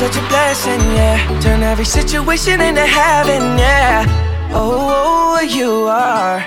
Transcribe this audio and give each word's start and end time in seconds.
such 0.00 0.16
a 0.16 0.26
blessing, 0.28 0.80
yeah. 0.96 1.40
Turn 1.42 1.62
every 1.62 1.84
situation 1.84 2.58
into 2.62 2.86
heaven, 2.86 3.42
yeah. 3.58 4.06
Oh, 4.50 5.36
oh, 5.36 5.40
you 5.42 5.70
are 5.88 6.40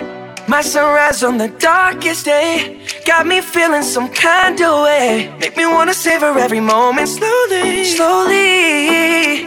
my 0.48 0.62
sunrise 0.62 1.24
on 1.24 1.38
the 1.38 1.50
darkest 1.60 2.26
day. 2.26 2.82
Got 3.06 3.28
me 3.28 3.42
feeling 3.42 3.84
some 3.84 4.10
kind 4.10 4.60
of 4.60 4.84
way. 4.86 5.32
Make 5.40 5.56
me 5.56 5.68
wanna 5.68 5.94
savor 5.94 6.36
every 6.40 6.62
moment 6.62 7.08
slowly, 7.08 7.86
slowly. 7.86 9.42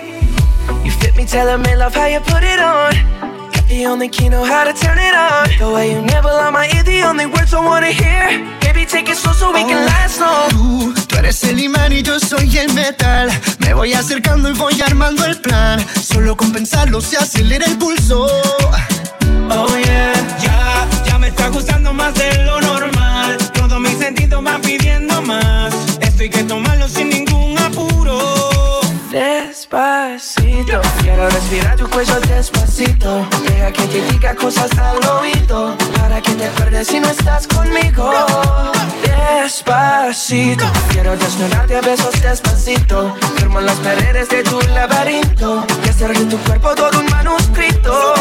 You 0.84 0.93
fit 1.00 1.17
me, 1.17 1.25
telling 1.27 1.62
me 1.62 1.75
love 1.75 1.97
how 1.97 2.06
you 2.06 2.21
put 2.21 2.44
it 2.44 2.61
on. 2.61 3.36
The 3.76 3.84
only 3.84 4.09
key 4.09 4.31
know 4.31 4.42
how 4.42 4.64
to 4.64 4.72
turn 4.72 4.97
it 4.97 5.14
on. 5.14 5.50
The 5.59 5.70
way 5.70 5.92
you 5.92 6.00
never 6.00 6.28
lie 6.28 6.48
my 6.48 6.66
ear, 6.75 6.82
the 6.82 7.03
only 7.03 7.26
words 7.26 7.53
I 7.53 7.60
wanna 7.60 7.92
hear. 7.92 8.25
Baby, 8.62 8.87
take 8.87 9.06
it 9.10 9.19
slow 9.19 9.34
so 9.34 9.53
we 9.53 9.60
can 9.64 9.84
last 9.84 10.19
long. 10.19 10.48
Tú, 10.48 10.94
tú 11.06 11.16
eres 11.16 11.44
el 11.44 11.60
imán 11.60 11.92
y 11.92 12.00
yo 12.00 12.19
soy 12.19 12.56
el 12.56 12.72
metal. 12.72 13.28
Me 13.59 13.75
voy 13.75 13.92
acercando 13.92 14.48
y 14.48 14.54
voy 14.54 14.81
armando 14.81 15.26
el 15.26 15.38
plan. 15.42 15.84
Solo 16.03 16.38
con 16.38 16.53
pensarlo 16.53 17.03
se 17.03 17.19
acelera 17.19 17.66
el 17.66 17.76
pulso. 17.76 18.26
Oh 19.50 19.69
yeah. 19.84 20.14
Ya, 20.41 20.88
ya 21.04 21.19
me 21.19 21.28
está 21.28 21.48
gustando 21.48 21.93
más 21.93 22.14
de 22.14 22.44
lo 22.44 22.58
normal. 22.62 23.37
Todos 23.53 23.78
mis 23.78 23.98
sentidos 23.98 24.43
van 24.43 24.62
pidiendo 24.62 25.20
más. 25.20 25.75
Esto 26.00 26.22
hay 26.22 26.31
que 26.31 26.44
tomarlo 26.44 26.88
sin 26.88 27.10
ningún. 27.10 27.56
Despacito, 29.16 30.78
quiero 31.00 31.31
respirar 31.31 31.75
tu 31.75 31.88
cuello 31.88 32.21
despacito. 32.21 33.27
Deja 33.49 33.72
que 33.72 33.87
te 33.87 34.03
diga 34.12 34.34
cosas 34.34 34.71
al 34.77 35.03
oído. 35.09 35.75
Para 35.99 36.21
que 36.21 36.32
te 36.32 36.44
acuerdes 36.44 36.88
si 36.88 37.00
no 37.00 37.09
estás 37.09 37.47
conmigo. 37.47 38.12
Despacito, 39.41 40.66
quiero 40.91 41.16
desnudarte 41.16 41.78
a 41.78 41.81
besos 41.81 42.21
despacito. 42.21 43.16
Firmo 43.37 43.62
las 43.62 43.76
paredes 43.76 44.28
de 44.28 44.43
tu 44.43 44.60
laberinto. 44.75 45.65
Y 45.87 45.88
hacer 45.88 46.12
de 46.12 46.26
tu 46.26 46.37
cuerpo 46.44 46.75
todo 46.75 47.00
un 47.00 47.06
manuscrito. 47.06 48.12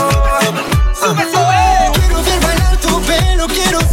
Quiero 1.93 2.23
ver 2.23 2.39
bailar 2.41 2.77
tu 2.77 3.01
pelo, 3.01 3.47
quiero 3.47 3.84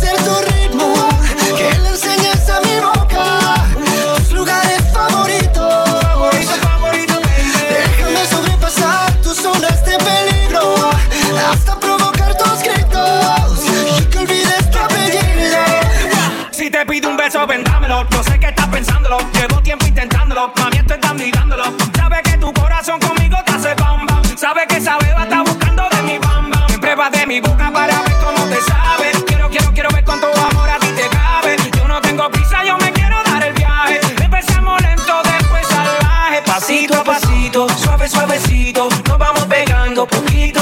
suave, 38.08 38.08
suavecito. 38.08 38.88
Nos 39.08 39.18
vamos 39.18 39.44
pegando 39.46 40.06
poquito. 40.06 40.61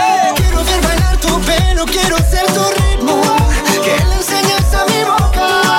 Solo 1.81 1.93
quiero 1.93 2.17
ser 2.17 2.45
su 2.53 2.61
ritmo, 2.79 3.23
que 3.83 4.05
le 4.05 4.13
enseñes 4.13 4.71
a 4.71 4.85
mi 4.85 5.03
boca 5.03 5.77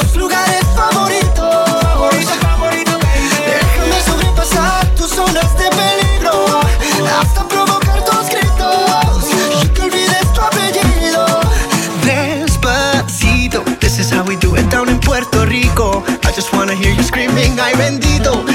tus 0.00 0.16
lugares 0.16 0.64
favoritos. 0.74 1.82
Favorito, 1.82 2.32
favorito, 2.40 2.92
baby. 2.92 3.28
Déjame 3.44 4.00
sobrepasar 4.06 4.86
tus 4.94 5.10
zonas 5.10 5.54
de 5.58 5.68
peligro, 5.68 6.60
hasta 7.20 7.46
provocar 7.46 8.02
tus 8.06 8.30
gritos 8.30 9.28
y 9.62 9.68
que 9.68 9.82
olvides 9.82 10.32
tu 10.32 10.40
apellido. 10.40 11.26
Despacito, 12.06 13.62
this 13.80 13.98
is 13.98 14.10
how 14.10 14.24
we 14.24 14.36
do 14.36 14.56
it 14.56 14.66
down 14.70 14.88
in 14.88 14.98
Puerto 14.98 15.44
Rico. 15.44 16.02
I 16.26 16.32
just 16.34 16.54
wanna 16.54 16.74
hear 16.74 16.94
you 16.94 17.02
screaming, 17.02 17.60
ay 17.60 17.74
bendito. 17.76 18.46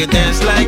could 0.00 0.10
dance 0.12 0.42
like 0.42 0.59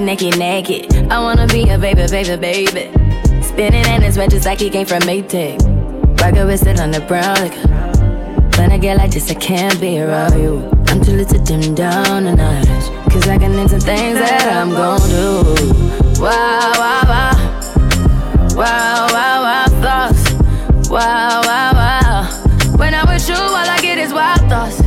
naked, 0.00 0.38
naked, 0.38 0.88
naked. 0.90 1.12
I 1.12 1.20
wanna 1.20 1.46
be 1.46 1.68
a 1.70 1.78
baby, 1.78 2.06
baby, 2.10 2.36
baby. 2.36 3.42
Spinning 3.42 3.86
in 3.86 4.02
his 4.02 4.18
red 4.18 4.30
just 4.30 4.44
like 4.44 4.60
he 4.60 4.68
came 4.68 4.86
from 4.86 5.00
Maytag. 5.02 5.60
Rocket 6.20 6.46
with 6.46 6.66
it 6.66 6.80
on 6.80 6.90
the 6.90 7.00
brown. 7.00 7.36
Like, 7.36 7.54
when 8.58 8.72
I 8.72 8.78
get 8.78 8.96
like 8.98 9.10
this, 9.10 9.30
I 9.30 9.34
can't 9.34 9.80
be 9.80 10.00
around 10.00 10.38
you. 10.40 10.68
I'm 10.88 11.02
too 11.02 11.12
little 11.12 11.38
to 11.38 11.44
dim 11.44 11.74
down 11.74 12.24
the 12.24 12.34
notch. 12.34 13.12
Cause 13.12 13.28
I 13.28 13.38
can 13.38 13.54
into 13.58 13.78
things 13.78 14.18
that 14.18 14.48
I'm 14.52 14.70
gon' 14.70 15.00
do. 15.08 16.20
Wow, 16.20 16.72
wow, 16.76 17.02
wow. 17.06 17.56
Wow, 18.54 19.06
wow, 19.12 19.42
wow, 19.42 19.66
thoughts. 19.80 20.90
Wow, 20.90 21.42
wow, 21.44 21.72
wow. 21.72 22.76
When 22.76 22.94
I'm 22.94 23.06
with 23.06 23.28
you, 23.28 23.34
all 23.34 23.54
I 23.54 23.78
get 23.80 23.98
is 23.98 24.12
wild 24.12 24.40
thoughts. 24.48 24.80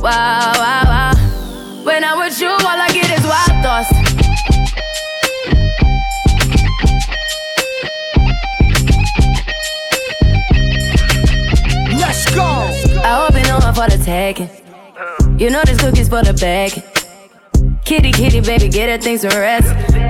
Wow, 0.00 0.52
wow, 0.56 0.82
wow. 0.84 1.14
When 1.84 2.04
I'm 2.04 2.18
with 2.18 2.40
you, 2.40 2.48
all 2.48 2.60
I 2.66 2.88
get 2.92 3.10
is 3.18 3.24
wild 3.24 3.64
thoughts. 3.64 3.97
I 13.04 13.26
hope 13.26 13.34
you 13.34 13.42
know 13.48 13.58
I'm 13.58 13.74
for 13.74 13.88
the 13.88 14.02
tagging. 14.04 14.50
You 15.38 15.50
know 15.50 15.62
this 15.64 15.80
cookie's 15.80 16.08
for 16.08 16.22
the 16.22 16.34
bag. 16.34 16.82
Kitty, 17.84 18.12
kitty, 18.12 18.40
baby, 18.40 18.68
get 18.68 18.90
her 18.90 18.98
things 18.98 19.22
to 19.22 19.28
rest. 19.28 19.68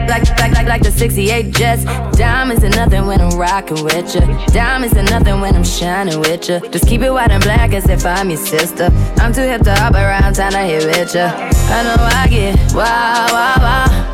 Like, 0.08 0.28
like, 0.40 0.52
like, 0.52 0.66
like 0.66 0.82
the 0.82 0.90
68 0.90 1.54
Jets. 1.54 1.84
Diamonds 2.16 2.64
are 2.64 2.70
nothing 2.70 3.06
when 3.06 3.20
I'm 3.20 3.38
rocking 3.38 3.84
with 3.84 4.14
ya. 4.14 4.22
Diamonds 4.46 4.96
are 4.96 5.02
nothing 5.04 5.40
when 5.40 5.54
I'm 5.54 5.64
shining 5.64 6.18
with 6.18 6.48
ya. 6.48 6.60
Just 6.70 6.88
keep 6.88 7.02
it 7.02 7.10
white 7.10 7.30
and 7.30 7.42
black 7.42 7.72
as 7.74 7.88
if 7.88 8.04
I'm 8.04 8.30
your 8.30 8.38
sister. 8.38 8.90
I'm 9.18 9.32
too 9.32 9.42
hip 9.42 9.62
to 9.62 9.74
hop 9.74 9.94
around, 9.94 10.34
time 10.34 10.52
to 10.52 10.58
hit 10.58 10.86
with 10.86 11.14
ya. 11.14 11.30
I 11.70 11.82
know 11.84 11.96
I 11.98 12.26
get 12.28 12.56
wow, 12.72 13.26
wow, 13.30 13.54
wow. 13.58 14.08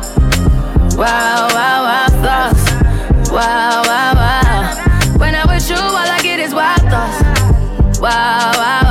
Wow, 0.97 1.47
wow, 1.49 1.83
wow, 1.83 2.07
thoughts. 2.21 3.31
Wow, 3.31 3.83
wow, 3.83 4.13
wow. 4.15 4.44
wow, 8.05 8.51
wow. 8.55 8.84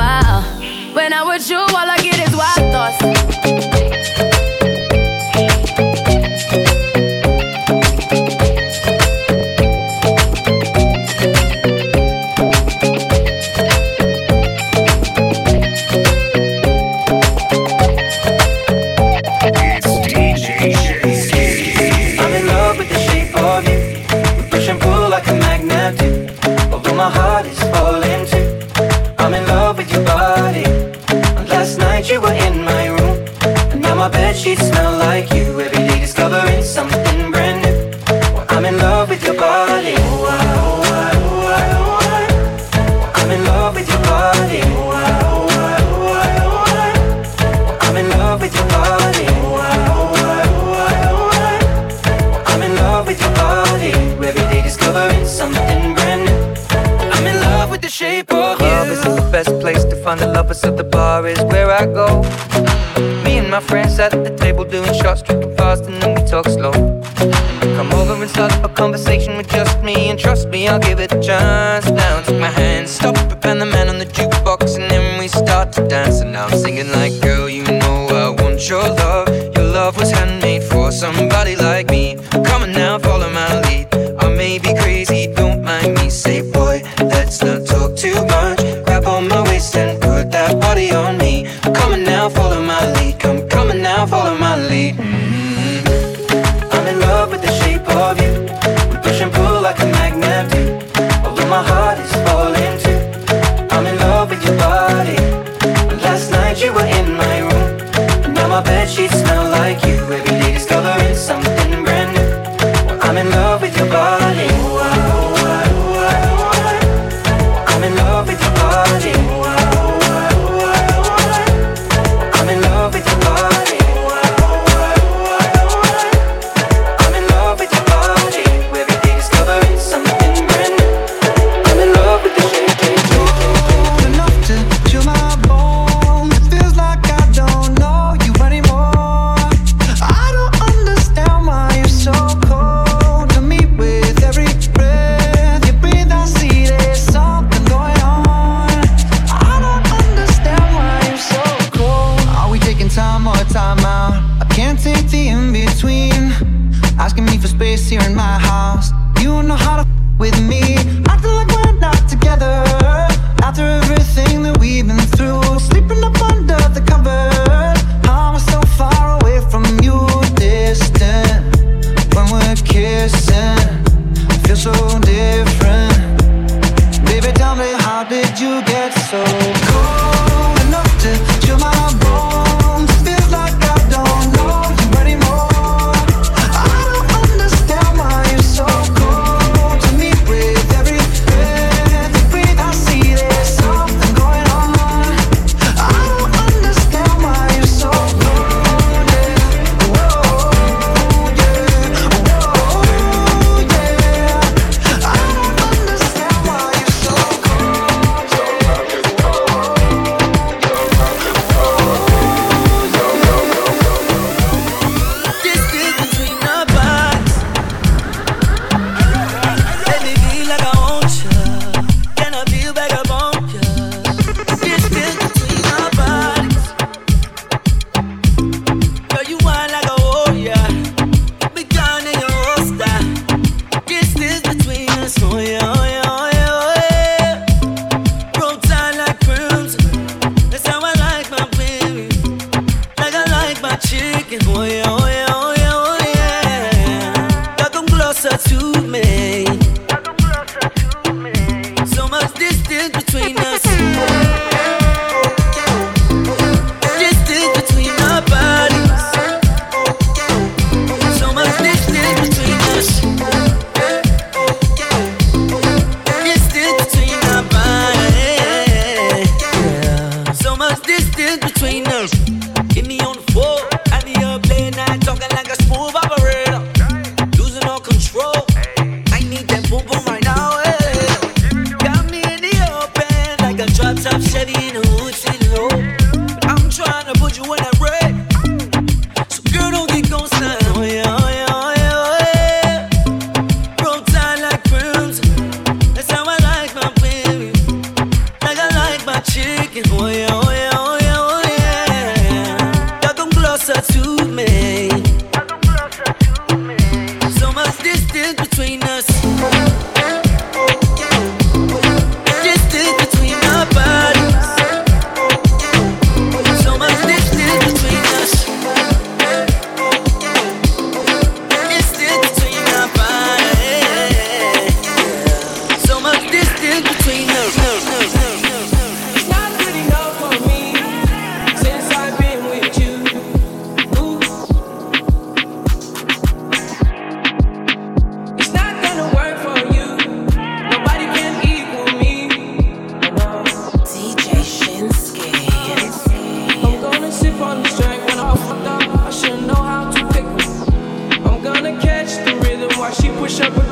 Rhythm 353.25 353.41
I 353.41 353.55
she 353.55 353.64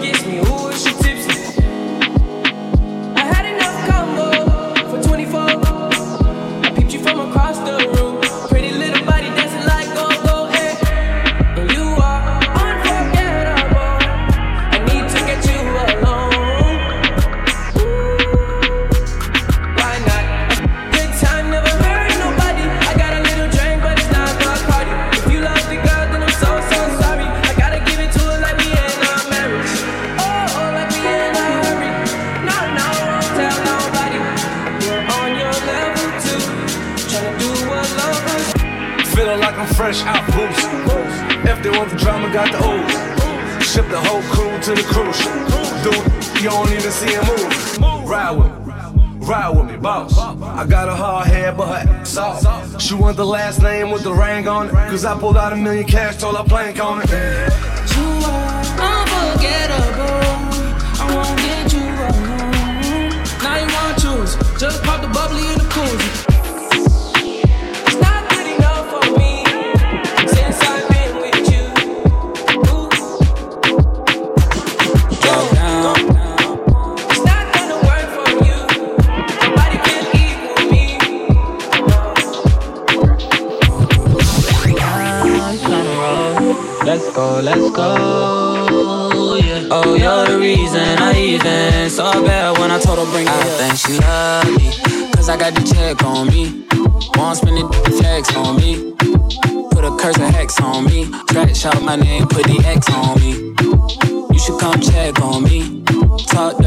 I 55.14 55.20
pulled 55.20 55.38
out 55.38 55.54
a 55.54 55.56
million 55.56 55.86
cash, 55.86 56.18
told 56.18 56.38
her 56.38 56.44
plank 56.44 56.84
on 56.84 57.04
it. 57.04 57.43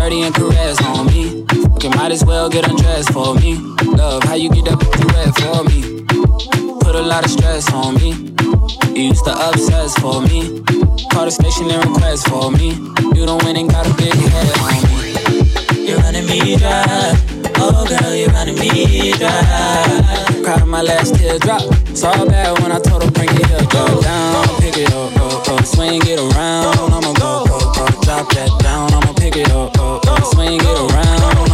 Dirty 0.07 0.23
and 0.23 0.35
caress 0.37 0.81
on 0.85 1.07
me. 1.07 1.45
Fucking 1.73 1.91
might 1.97 2.13
as 2.13 2.25
well 2.25 2.49
get 2.49 2.69
undressed 2.69 3.13
for 3.13 3.35
me. 3.35 3.57
Love 3.99 4.23
how 4.23 4.35
you 4.35 4.49
get 4.51 4.65
that 4.67 4.79
red 5.11 5.35
for 5.43 5.65
me. 5.67 6.05
Put 6.79 6.95
a 6.95 7.03
lot 7.03 7.25
of 7.25 7.31
stress 7.31 7.73
on 7.73 7.95
me. 7.97 8.11
You 8.95 9.09
used 9.11 9.25
to 9.25 9.35
obsess 9.35 9.99
for 9.99 10.23
me. 10.23 10.63
Call 11.11 11.25
the 11.25 11.33
station 11.33 11.69
and 11.71 11.83
request 11.91 12.29
for 12.29 12.53
me. 12.53 12.79
You 13.19 13.27
don't 13.27 13.43
win 13.43 13.57
and 13.57 13.69
got 13.69 13.85
a 13.85 13.95
big 13.95 14.15
head 14.15 14.47
on 14.63 14.79
me. 14.87 15.89
You're 15.89 15.99
running 15.99 16.27
me 16.27 16.57
dry. 16.57 17.11
Oh 17.57 17.85
girl, 17.91 18.15
you're 18.15 18.31
running 18.31 18.59
me 18.61 19.11
dry. 19.19 20.23
Cried 20.45 20.67
my 20.67 20.83
last 20.83 21.17
teardrop. 21.17 21.63
Saw 21.97 22.15
bad 22.27 22.63
when 22.63 22.71
I 22.71 22.79
told 22.79 23.03
her 23.03 23.11
bring 23.11 23.31
it 23.31 23.51
up. 23.51 23.69
Go 23.73 24.01
down, 24.03 24.47
pick 24.61 24.77
it 24.79 24.93
up, 24.93 25.17
up, 25.17 25.49
up. 25.49 25.65
Swing 25.67 26.01
it 26.07 26.21
around. 26.21 26.95
I'ma 26.95 27.13
go, 27.15 27.45
go, 27.51 27.59
go. 27.75 28.03
Drop 28.03 28.31
that 28.35 28.51
down. 28.63 29.06
Pick 29.06 29.06
it 29.37 29.51
up, 29.53 29.77
up. 29.79 30.25
Swing 30.33 30.61
it 30.61 30.65
around. 30.65 31.49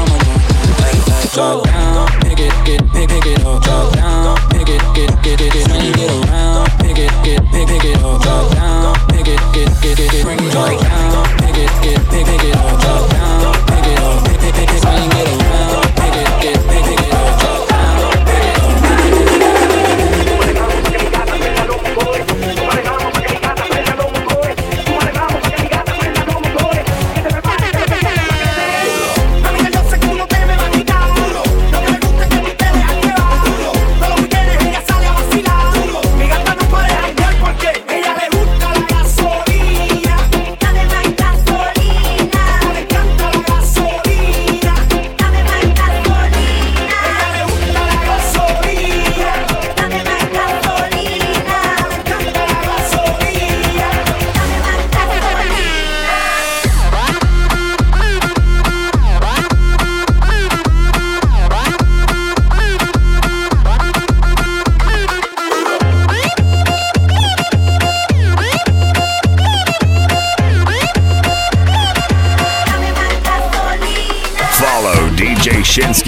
Like, 0.78 1.32
drop 1.32 1.64
down. 1.64 2.08
Pick 2.22 2.38
it, 2.38 2.52
get, 2.64 2.80
pick, 2.92 3.08
pick 3.08 3.26
it 3.26 3.44
up. 3.44 3.62
Drop 3.62 3.92
down. 3.94 4.36
Pick 4.50 4.68
it, 4.68 4.82
get, 4.94 5.22
get 5.22 5.40
it, 5.40 5.52
get. 5.52 5.66
Swing 5.66 5.98
it 5.98 6.28
around. 6.28 6.70
Pick 6.78 6.98
it, 6.98 7.10
get, 7.24 7.42
pick, 7.50 7.68
pick 7.68 7.84
it 7.84 7.96
up. 8.02 8.22
Drop 8.22 8.54
down. 8.54 8.94
Pick 9.08 9.28
it, 9.28 9.40
get, 9.52 9.68
get 9.82 9.98
it, 9.98 10.10
get. 10.10 10.24
Bring 10.24 10.38
it 10.38 10.52
down. 10.52 11.26
Pick 11.38 11.56
it, 11.58 11.70
get, 11.82 12.00
pick, 12.10 12.26
pick 12.26 12.44
it 12.44 12.56
up. 12.56 12.80
Drop 12.80 13.10
down. 13.10 13.54
Pick 13.66 13.86
it 13.86 13.98
up, 13.98 14.24
pick, 14.26 14.40
pick, 14.40 14.54
pick. 14.54 14.78
Swing 14.78 15.10
it 15.10 15.28
around. 15.28 15.41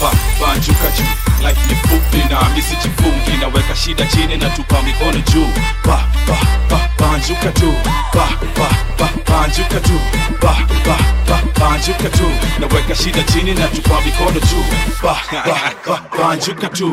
ba, 0.00 0.10
Banjukaju, 0.40 1.04
like 1.42 1.58
ni 1.68 1.74
fupi 1.74 2.18
na 2.30 2.48
misi 2.54 2.76
jifungi 2.76 3.36
naweka 3.40 3.74
shida 3.76 4.06
chini 4.06 4.36
na 4.36 4.50
tupa 4.50 4.82
mikono 4.82 5.18
juu 5.32 5.46
ba, 5.84 6.04
ba, 6.26 6.36
ba, 6.70 6.80
banjuka 6.98 7.52
tu 7.52 7.72
ba, 8.14 8.28
ba, 8.56 8.68
ba, 8.98 9.08
banjuka 9.26 9.80
tu 9.80 9.98
ba, 10.40 10.56
ba, 10.86 10.96
ba, 11.28 11.42
banjuka 11.58 12.08
tu 12.10 12.30
naweka 12.60 12.94
shida 12.94 13.22
chini 13.22 13.54
na 13.54 13.68
tupa 13.68 14.00
mikono 14.06 14.40
juu 14.40 14.64
ba, 15.02 15.16
ba, 15.32 15.72
ba, 15.86 16.02
banjuka 16.18 16.68
tu 16.68 16.88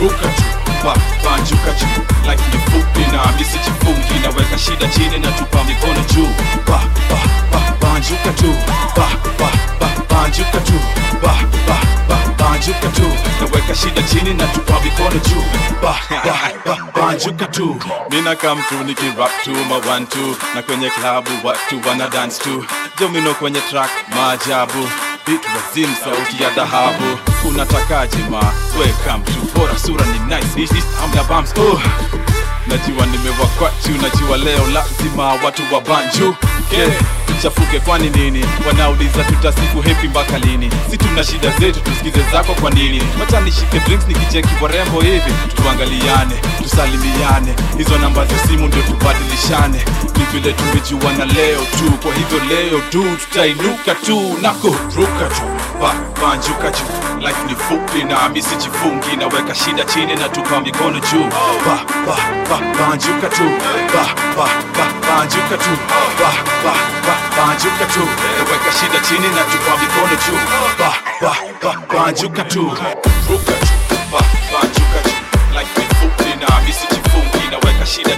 ruka 0.00 0.28
tu 0.28 0.42
ba, 0.84 0.94
banjuka 1.24 1.72
juu 1.78 2.02
like 2.26 2.42
ni 2.52 2.58
fupi 2.70 3.12
na 3.12 3.32
misi 3.38 3.58
jifungi 3.58 4.18
naweka 4.22 4.58
shida 4.58 4.88
chini 4.88 5.18
na 5.18 5.30
tupa 5.32 5.64
mikono 5.64 6.00
juu 6.14 6.28
ba, 6.66 6.80
ba, 7.10 7.18
ba, 7.52 7.76
banjuka 7.80 8.32
tu 8.32 8.52
ba, 8.96 9.06
ba, 9.38 9.50
banjuka 10.10 10.60
tu 10.60 10.78
ba, 11.22 11.34
ba, 11.66 11.78
ba, 12.08 12.18
banjuka 12.38 12.88
tu 12.96 13.06
naweka 13.40 13.74
shida 13.74 14.02
chini 14.02 14.34
na 14.34 14.46
tupa 14.46 14.80
mikono 14.80 15.20
juu. 15.28 15.44
Ba, 15.82 15.94
ba, 16.24 16.36
ba, 16.66 16.76
banjuka 16.94 17.46
tu 17.46 17.76
mina 18.10 18.34
come 18.36 18.62
tu 18.68 18.74
nikirap 18.84 19.30
tu 19.44 19.52
ma 19.68 19.76
one 19.94 20.06
two. 20.06 20.36
Na 20.54 20.62
kwenye 20.62 20.90
klabu 20.90 21.30
watu 21.44 21.80
wana 21.88 22.08
dance 22.08 22.42
tu 22.42 22.64
jomino 22.98 23.34
kwenye 23.34 23.60
track 23.60 23.90
maajabu. 24.16 24.88
Beat 25.26 25.44
wazim 25.54 25.94
sauti 26.04 26.42
ya 26.42 26.50
dhahabu. 26.50 27.18
Unatakaje 27.48 28.18
ma? 28.30 28.40
Welcome 28.78 29.24
to 29.24 29.58
bora 29.58 29.78
sura 29.78 30.04
ni 30.06 30.18
nice. 30.34 30.54
This 30.54 30.72
is 30.72 30.84
amna 31.02 31.24
bumps 31.24 31.52
oh 31.56 31.80
najua 32.66 33.06
nimewakwatu 33.06 33.90
najua 34.02 34.36
leo 34.36 34.66
lazima 34.66 35.28
watu 35.44 35.62
wa 35.74 35.80
banju. 35.80 36.34
Yeah. 36.72 36.90
tuchafuke 37.26 37.80
kwani 37.80 38.10
nini? 38.10 38.44
Wanauliza 38.66 39.24
tutasiku 39.24 39.80
hepi 39.82 40.08
mpaka 40.08 40.38
lini? 40.38 40.70
Si 40.90 40.96
tuna 40.96 41.24
shida 41.24 41.50
zetu 41.58 41.80
tusikize 41.80 42.24
zako 42.32 42.54
kwa 42.54 42.70
nini? 42.70 43.02
Wacha 43.20 43.40
nishike 43.40 43.78
drinks 43.80 44.08
nikicheki 44.08 44.48
warembo 44.62 45.00
hivi. 45.00 45.32
Tuangaliane 45.56 46.34
tusalimiane. 46.62 47.54
Hizo 47.78 47.98
namba 47.98 48.24
za 48.26 48.38
simu 48.48 48.66
ndio 48.68 48.82
tubadilishane 48.82 49.84
ni 50.20 50.26
vile 50.40 50.52
tumejuana 50.52 51.24
leo 51.24 51.60
tu. 51.60 51.90
Kwa 52.02 52.14
hivyo 52.14 52.38
leo 52.48 52.80
tu 52.90 53.04
tutainuka 53.16 53.94
tu 53.94 54.38
na 54.42 54.50
kuruka 54.50 55.26
tu. 55.36 55.42
Ba, 55.80 55.94
banjuka 56.22 56.70
juu 56.70 57.20
life 57.26 57.42
ni 57.48 57.54
fupi 57.54 58.04
na 58.04 58.28
misijifungi, 58.28 59.16
naweka 59.16 59.54
shida 59.54 59.84
chini 59.84 60.14
na 60.16 60.28
tupa 60.28 60.60
mikono 60.60 61.00
juu. 61.00 61.24
Ba, 61.66 61.78
ba, 62.06 62.16
ba, 62.50 62.56
tu. 63.28 63.42
Ba, 64.36 64.46
tu. 65.56 65.70
Ba, 66.26 66.34
ba, 66.66 66.74
shida 68.72 68.98
chini 69.08 69.28
na 69.36 69.42
tupa 69.50 69.72
mikono 69.80 70.16
juu. 70.26 70.38
Ba, 70.78 70.94
tu. 71.20 72.20
Ruka 72.22 72.44
tu. 72.44 72.72
Tu. 73.26 73.40
Like 75.54 75.70
mifupi 75.80 76.30
na 76.40 76.60
misijifungi 76.66 77.44
naweka 77.50 77.86
shida 77.86 78.16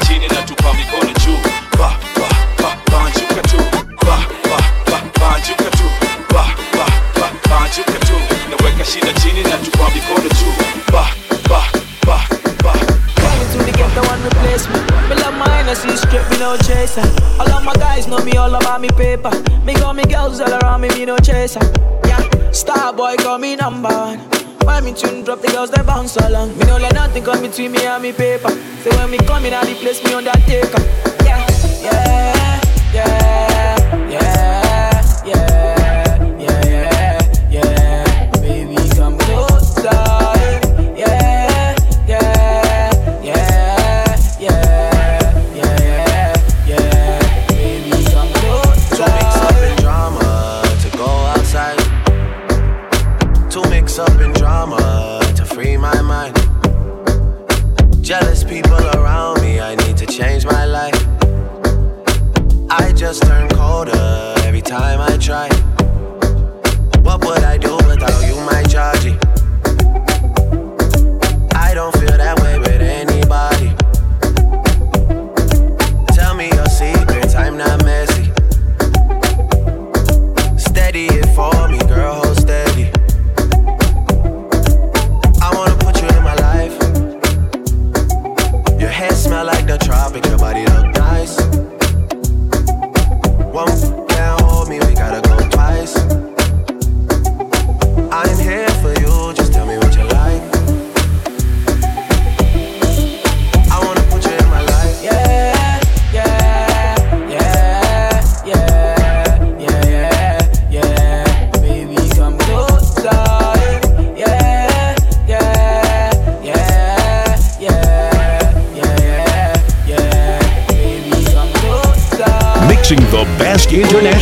naweka 8.82 8.84
shida 8.84 9.12
chini 9.12 9.42
na 9.42 9.56
tupa 9.58 9.90
mikono 9.94 10.28
juu 10.28 10.92
ba 10.92 11.06
ba 11.48 11.62
ba 12.06 12.20
ba 12.64 12.72
Coming 13.14 13.48
to 13.52 13.58
the 13.58 13.72
ghetto 13.72 14.02
and 14.12 14.24
replace 14.24 14.68
me. 14.68 14.80
Love 15.22 15.34
my 15.34 15.48
Hennessy 15.48 15.96
straight, 15.96 16.28
me 16.30 16.38
no 16.38 16.56
chaser. 16.56 17.02
All 17.38 17.50
of 17.50 17.64
my 17.64 17.74
guys 17.74 18.06
know 18.08 18.18
me 18.24 18.36
all 18.36 18.54
about 18.54 18.80
me 18.80 18.88
paper. 18.88 19.30
Me 19.64 19.74
got 19.74 19.94
me 19.94 20.02
girls 20.04 20.40
all 20.40 20.52
around 20.52 20.80
me, 20.80 20.88
me 20.88 21.04
no 21.04 21.16
chaser. 21.18 21.60
Yeah, 22.06 22.50
star 22.50 22.92
boy 22.92 23.14
call 23.18 23.38
me 23.38 23.56
number 23.56 23.88
one. 23.88 24.18
When 24.64 24.84
me 24.84 24.92
tune 24.94 25.22
drop, 25.24 25.42
the 25.42 25.48
girls 25.48 25.70
they 25.70 25.82
bounce 25.82 26.16
along. 26.16 26.56
Me 26.58 26.64
no 26.66 26.76
let 26.78 26.94
nothing 26.94 27.22
come 27.24 27.40
between 27.42 27.72
me 27.72 27.84
and 27.86 28.02
me 28.02 28.12
paper. 28.12 28.50
So 28.82 28.90
when 28.96 29.10
me 29.10 29.18
come 29.18 29.44
in, 29.46 29.54
I 29.54 29.64
the 29.64 29.74
place 29.74 30.02
me 30.04 30.14
undertaker. 30.14 30.82
Yeah, 31.24 31.46
yeah, 31.82 32.60
yeah, 32.94 33.31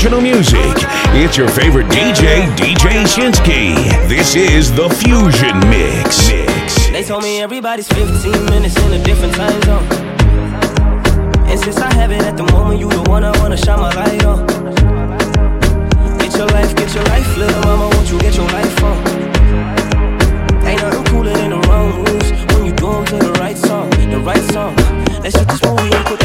international 0.00 0.20
music. 0.22 0.88
It's 1.12 1.36
your 1.36 1.48
favorite 1.48 1.86
DJ, 1.88 2.46
DJ 2.56 3.04
Shinski. 3.04 3.74
This 4.08 4.34
is 4.34 4.72
the 4.72 4.88
Fusion 4.88 5.58
Mix. 5.68 6.28
They 6.90 7.04
told 7.04 7.22
me 7.22 7.42
everybody's 7.42 7.86
15 7.88 8.46
minutes 8.46 8.76
in 8.78 8.92
a 8.94 9.04
different 9.04 9.34
time 9.34 9.60
zone. 9.62 9.84
And 11.46 11.60
since 11.60 11.76
I 11.78 11.92
have 11.94 12.12
it 12.12 12.22
at 12.22 12.36
the 12.38 12.44
moment, 12.44 12.80
you 12.80 12.88
the 12.88 13.02
one 13.10 13.24
I 13.24 13.36
wanna 13.40 13.58
shine 13.58 13.80
my 13.80 13.92
light 13.94 14.24
on. 14.24 14.46
Get 16.18 16.34
your 16.34 16.48
life, 16.48 16.74
get 16.76 16.94
your 16.94 17.04
life, 17.04 17.36
little 17.36 17.60
mama, 17.62 17.94
won't 17.94 18.10
you 18.10 18.18
get 18.20 18.34
your 18.36 18.48
life 18.48 18.82
on? 18.82 18.96
Ain't 20.66 20.80
nothing 20.80 21.04
cooler 21.12 21.32
than 21.32 21.50
the 21.50 21.60
wrong 21.68 21.92
moves 21.96 22.30
when 22.54 22.64
you 22.64 22.72
do 22.72 23.04
to 23.04 23.16
the 23.26 23.32
right 23.38 23.58
song, 23.58 23.90
the 23.90 24.20
right 24.20 24.44
song. 24.50 24.74
Let's 25.22 25.36
shoot 25.36 25.46
this 25.46 25.62
and 25.62 26.06
put 26.06 26.19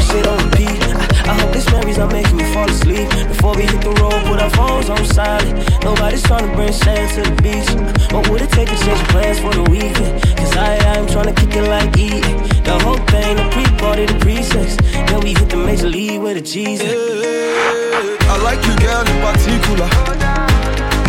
I 1.55 1.71
memories 1.71 1.97
not 1.97 2.11
making 2.11 2.35
me 2.35 2.43
fall 2.53 2.69
asleep. 2.69 3.07
Before 3.29 3.55
we 3.55 3.63
hit 3.63 3.79
the 3.79 3.91
road, 4.01 4.19
put 4.27 4.41
our 4.41 4.49
phones 4.49 4.89
on 4.89 5.05
silent. 5.05 5.55
Nobody's 5.85 6.21
trying 6.23 6.49
to 6.49 6.53
bring 6.53 6.73
sand 6.73 7.07
to 7.15 7.21
the 7.23 7.35
beach. 7.41 7.71
What 8.11 8.27
would 8.29 8.41
it 8.41 8.49
take 8.51 8.67
to 8.67 8.75
change 8.75 8.99
plans 9.07 9.39
for 9.39 9.53
the 9.53 9.63
weekend? 9.71 10.21
Cause 10.35 10.53
I, 10.57 10.75
I'm 10.91 11.07
trying 11.07 11.33
to 11.33 11.35
kick 11.39 11.55
it 11.55 11.63
like 11.69 11.95
eating. 11.97 12.37
The 12.67 12.77
whole 12.83 12.99
thing, 13.07 13.37
the 13.37 13.47
pre-party, 13.55 14.05
the 14.05 14.19
pre-sex. 14.19 14.75
Then 15.07 15.21
we 15.21 15.31
hit 15.31 15.49
the 15.49 15.55
major 15.55 15.87
league 15.87 16.19
with 16.19 16.35
a 16.35 16.41
Jesus. 16.41 16.91
I 16.91 18.35
like 18.43 18.59
you, 18.67 18.75
girl, 18.83 19.07
in 19.07 19.17
particular. 19.23 19.87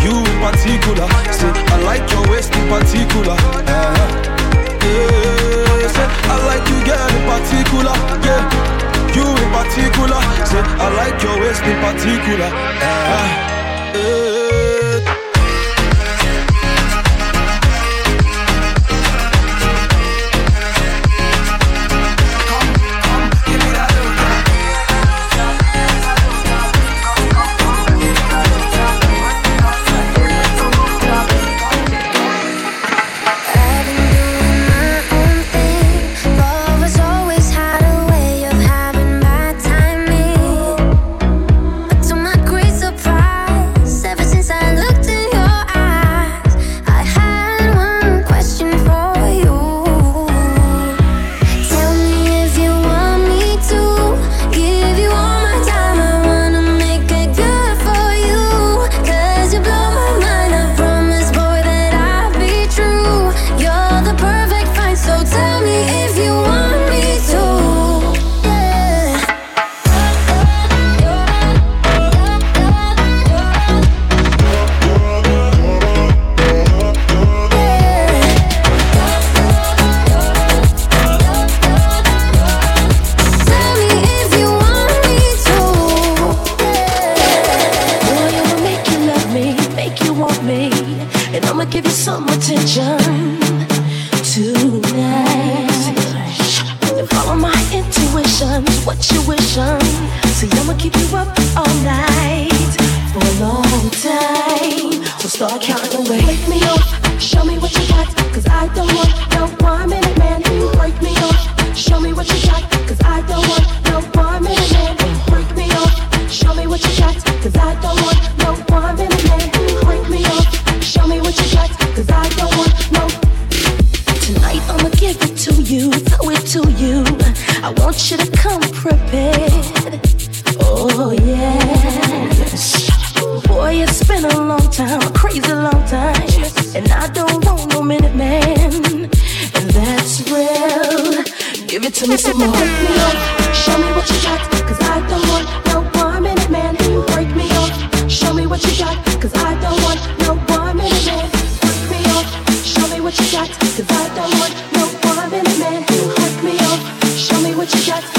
You 0.06 0.14
in 0.14 0.38
particular. 0.38 1.10
Say, 1.34 1.50
I 1.74 1.82
like 1.82 2.06
your 2.14 2.22
waist 2.30 2.54
in 2.54 2.68
particular. 2.70 3.34
Uh-huh. 3.34 4.46
Yeah, 4.78 5.90
say, 5.90 6.06
I 6.06 6.38
like 6.46 6.62
you, 6.70 6.78
girl, 6.86 7.08
in 7.10 7.22
particular. 7.26 7.94
Yeah, 8.22 8.85
you 9.16 9.24
in 9.24 9.50
particular. 9.50 10.20
Say, 10.50 10.62
I 10.84 10.86
like 11.00 11.16
your 11.24 11.36
waist 11.40 11.64
in 11.64 11.78
particular. 11.80 12.50
Uh-huh. 12.52 13.56
Yeah. 13.96 14.65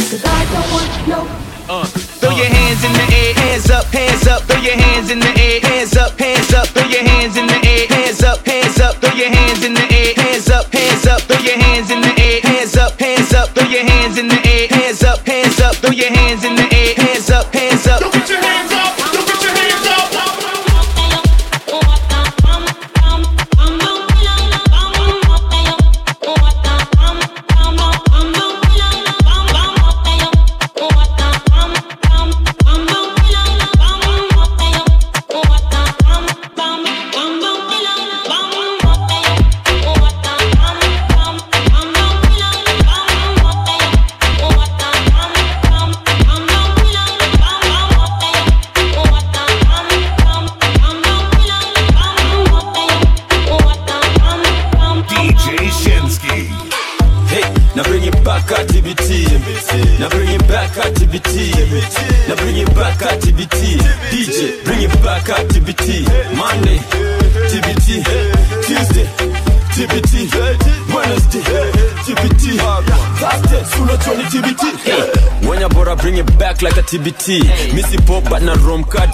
Uh, 0.07 1.83
throw 1.83 2.31
your 2.31 2.45
hands 2.47 2.81
in 2.81 2.93
the 2.93 3.03
air, 3.11 3.33
hands 3.33 3.69
up, 3.69 3.83
hands 3.87 4.25
up. 4.25 4.41
Throw 4.43 4.55
your 4.61 4.77
hands 4.77 5.11
in 5.11 5.19
the 5.19 5.27
air, 5.27 5.59
hands 5.59 5.97
up, 5.97 6.17
hands 6.17 6.53
up. 6.53 6.67
Throw 6.67 6.87
your 6.87 7.03
hands 7.03 7.35
in 7.35 7.45
the 7.45 7.59
air, 7.67 7.87
hands 7.89 8.23
up, 8.23 8.39
hands 8.47 8.79
up. 8.79 8.95
Throw 9.01 9.11
your 9.11 9.27
hands 9.27 9.65
in 9.65 9.73
the 9.73 9.83
air, 9.83 10.13
hands 10.15 10.47
up, 10.47 10.71
hands 10.71 11.05
up. 11.07 11.19
Throw 11.23 11.39
your 11.39 11.59
hands 11.59 11.91
in 11.91 11.99
the 11.99 12.13
air, 12.23 12.39
hands 12.41 12.77
up, 12.77 12.97
hands 12.97 13.33
up. 13.33 13.49
Throw 13.49 13.67
your 13.67 13.83
hands 13.83 14.17
in 14.17 14.29
the 14.29 14.39
air, 14.47 14.67
hands 14.69 15.03
up, 15.03 15.27
hands 15.27 15.59
up. 15.59 15.75
Throw 15.75 15.91
your 15.91 16.09
hands 16.15 16.45
in 16.45 16.55
the 16.55 16.63
air, 16.63 16.76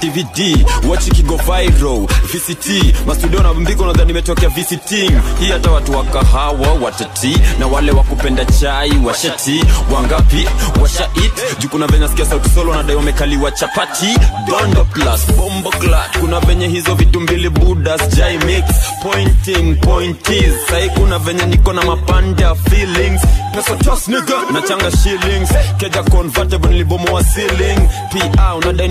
DVD. 0.03 0.65
Watch 0.89 1.07
ikigo 1.07 1.37
viral. 1.37 2.07
VCT. 2.33 2.95
Mastudio 3.07 3.43
na 3.43 3.53
mbiko 3.53 3.85
nadhani 3.85 4.07
nimetokea 4.07 4.49
visiting. 4.49 5.11
Hii 5.39 5.51
hata 5.51 5.71
watu 5.71 5.91
wa 5.97 6.03
kahawa 6.03 6.73
watati 6.81 7.37
na 7.59 7.67
wale 7.67 7.91
wa 7.91 8.03
kupenda 8.03 8.45
chai 8.45 8.91
washati 9.05 9.63
wangapi 9.93 10.47
washa 10.81 11.03
eat 11.23 11.59
juu 11.59 11.69
kuna 11.69 11.87
venye 11.87 12.07
sikia 12.07 12.25
sauti 12.25 12.49
solo 12.49 12.73
nadai 12.75 12.95
wamekaliwa 12.95 13.51
chapati 13.51 14.17
dondo 14.47 14.83
plus 14.85 15.31
bombo 15.37 15.69
clat 15.69 16.19
kuna 16.19 16.39
venye 16.39 16.67
hizo 16.67 16.95
vitu 16.95 17.19
mbili 17.21 17.49
budas 17.49 18.09
jai 18.15 18.37
mix 18.37 18.63
pointing 19.03 19.75
pointies 19.79 20.53
sai 20.69 20.89
kuna 20.89 21.19
venye 21.19 21.45
niko 21.45 21.73
na 21.73 21.81
mapanda 21.85 22.55
feelings 22.55 23.21
pesa 23.53 23.75
tos 23.77 24.07
nigga. 24.07 24.51
Na 24.51 24.61
changa 24.61 24.89
shillings. 24.97 25.49
Keja 25.77 26.03
convertible 26.11 26.83
ceiling. 27.23 27.87
Unadai 28.57 28.87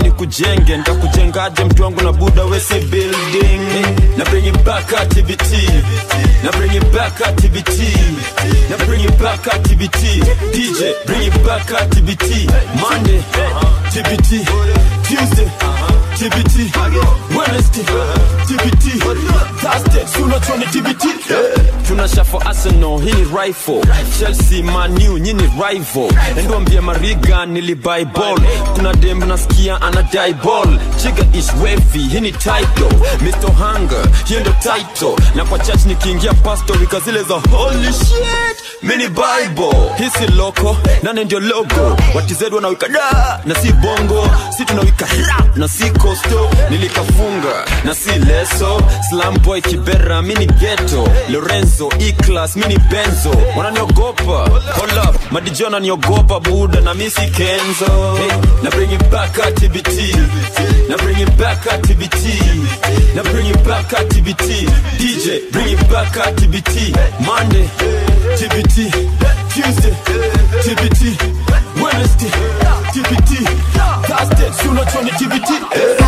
mtu 1.65 1.83
wangu 1.83 2.01
na 2.01 2.11
buda 2.11 2.43
building. 2.89 3.61
Na 4.17 4.25
bring 4.25 4.45
it 4.45 4.63
back 4.63 4.87
TBT 5.09 5.51
na 6.43 6.51
bring 6.51 6.73
it 6.75 6.91
back 6.91 7.15
TBT 7.37 7.79
na 8.69 8.77
bring 8.85 9.01
it 9.03 9.17
back 9.17 9.41
TBT 9.63 10.21
DJ 10.51 10.93
bring 11.05 11.23
it 11.23 11.43
back 11.45 11.65
TBT 11.89 12.47
Monday 12.81 13.23
TBT 13.91 14.45
Tuesday 15.07 15.49
TBT 16.17 16.55
Wednesday 17.35 17.83
TBT 18.47 18.85
Thursday 19.61 19.92
tunasha 21.87 22.23
for 22.25 22.41
Arsenal 22.47 22.99
hii 23.01 23.25
rifle. 23.41 23.81
Chelsea 24.19 24.63
Man 24.63 24.97
U 25.09 25.17
rival. 25.69 26.09
Endwambia 26.37 26.81
Mariga 26.81 27.45
nilibuy 27.45 28.05
ball. 28.05 28.39
Kuna 28.75 28.93
dem 28.93 29.19
nasikia 29.19 29.81
ana 29.81 30.01
die 30.03 30.33
chiga 31.01 31.25
is 31.33 31.51
wavy 31.61 31.99
hii 32.09 32.21
title. 32.31 32.89
Mr. 33.21 33.51
Hunger 33.57 34.05
ndo 34.39 34.51
title. 34.51 35.15
Na 35.35 35.45
kwa 35.45 35.59
church 35.59 35.85
nikiingia 35.85 36.33
pastor 36.33 36.77
wika 36.79 36.99
za 37.23 37.33
holy 37.57 37.93
shit. 37.93 38.57
Mini 38.81 39.07
bible. 39.07 39.89
Hii 39.97 40.09
loko 40.27 40.77
nane 41.03 41.23
ndio 41.23 41.39
logo. 41.39 41.97
Watizedi 42.15 42.55
wanawika 42.55 42.87
da. 42.87 43.39
Na 43.45 43.55
si 43.55 43.71
bongo 43.71 44.29
si 44.57 44.65
tunawika 44.65 45.05
rap. 45.05 45.57
Na 45.57 45.67
si 45.67 45.89
costo 45.89 46.49
nilikafunga. 46.69 47.65
Na 47.83 47.95
si 47.95 48.09
leso 48.19 48.81
slam 49.09 49.37
boy 49.39 49.61
kibera 49.93 50.21
mini 50.21 50.45
ghetto. 50.45 51.07
Lorenzo 51.29 51.89
e-class 51.99 52.55
mini 52.55 52.77
benzo. 52.89 53.31
Wananiogopa? 53.55 54.49
Hold 54.77 54.97
up. 54.97 55.31
Madijo 55.31 55.65
wananiogopa 55.65 56.39
buda 56.39 56.81
na 56.81 56.93
misi 56.93 57.21
kenzo. 57.21 58.15
Hey, 58.17 58.31
na 58.63 58.69
bring 58.69 58.91
it 58.91 59.09
back 59.11 59.37
at 59.39 59.55
TBT 59.55 60.13
na 60.89 60.97
bring 60.97 61.19
it 61.19 61.37
back 61.37 61.65
at 61.67 61.81
TBT 61.81 63.15
na 63.15 63.23
bring 63.23 63.47
it 63.47 63.63
back 63.63 63.93
at 63.93 64.07
TBT 64.09 64.67
DJ 64.97 65.51
bring 65.51 65.69
it 65.69 65.89
back 65.89 66.15
at 66.17 66.35
TBT 66.35 66.93
Monday 67.25 67.67
TBT 68.37 68.91
Tuesday 69.53 69.93
TBT 70.63 71.17
Wednesday 71.81 72.31
TBT 72.93 73.45
Thursday 74.07 74.51
sooner 74.51 74.85
tuone 74.85 75.11
TBT 75.11 76.02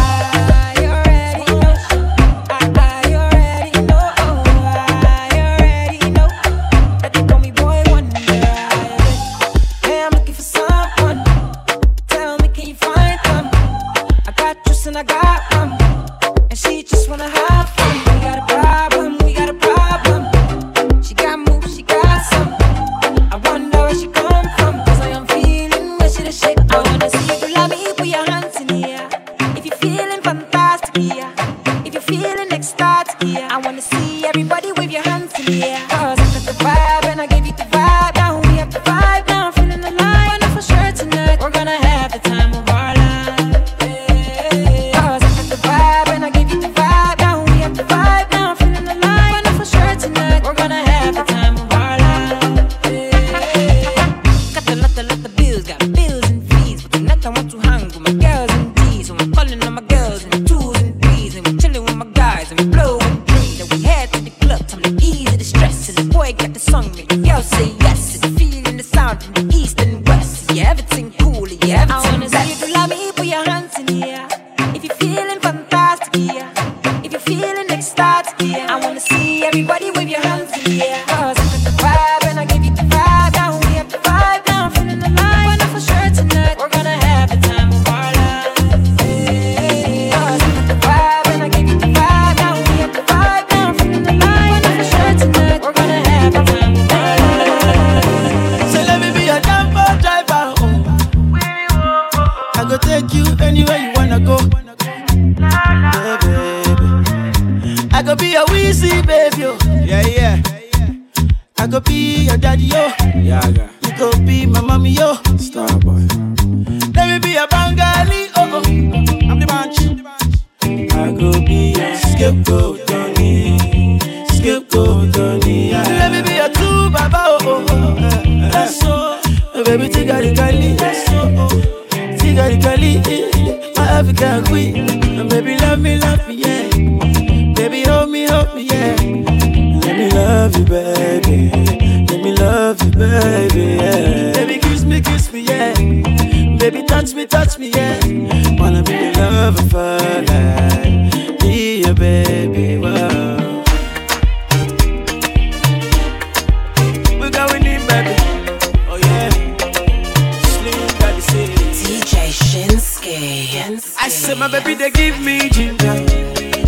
Say 164.25 164.33
my 164.33 164.47
baby 164.47 164.73
they 164.73 164.89
give 164.89 165.19
me 165.21 165.49
ginger. 165.49 165.93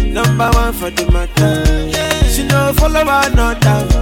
Number 0.05 0.47
one 0.51 0.73
for 0.73 0.91
the 0.91 1.09
matter. 1.11 1.65
She 2.29 2.43
no 2.43 2.71
follow 2.73 3.01
another. 3.01 3.96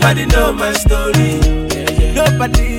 Nobody 0.00 0.26
know 0.26 0.52
my 0.52 0.72
story. 0.74 1.40
Nobody 2.14 2.77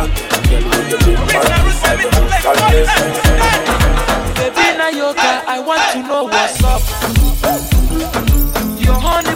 I. 0.00 0.06
Baby 4.36 4.66
want 5.60 5.82
to 5.92 5.98
know 6.08 6.24
what's 6.24 6.64
up. 6.64 6.82
Your 8.80 8.94
honey 8.94 9.34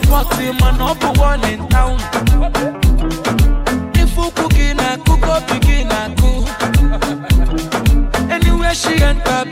one 1.19 1.45
in 1.45 1.69
town. 1.69 1.99
If 3.95 4.17
cook. 6.17 6.49
Anywhere 8.31 8.75
she 8.75 9.03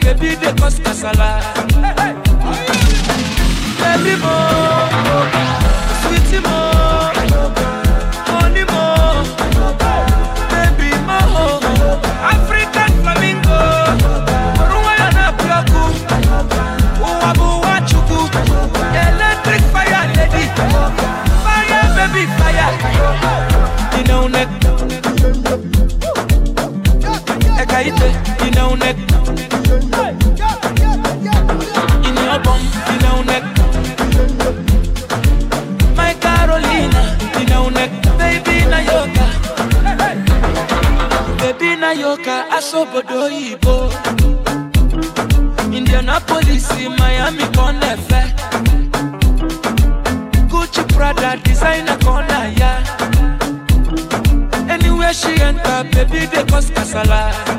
baby, 0.01 0.35
they 0.37 0.53
cause 0.55 0.81
kasala. 0.81 1.43
Baby 3.79 4.15
boy. 4.23 4.72
obodo 42.75 43.23
oyibo 43.25 43.93
indianapolis 45.73 46.69
miami 46.99 47.45
kan 47.57 47.75
lẹfẹ 47.81 48.23
gucci 50.51 50.83
prada 50.95 51.37
designer 51.45 51.97
kan 52.05 52.29
ya 52.61 52.73
anywhere 54.73 55.13
she 55.15 55.33
enter 55.49 55.85
baby 55.93 56.27
dey 56.33 56.45
cause 56.51 56.71
kasala. 56.75 57.52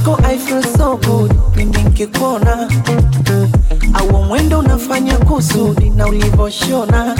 yako 0.00 0.16
I 0.24 0.38
feel 0.38 0.62
so 0.62 0.96
good 0.96 1.30
pindi 1.54 1.78
nkikona 1.82 2.68
au 3.94 4.24
mwendo 4.24 4.58
unafanya 4.58 5.16
kusudi 5.16 5.90
na 5.90 6.06
ulivyoshona, 6.06 7.16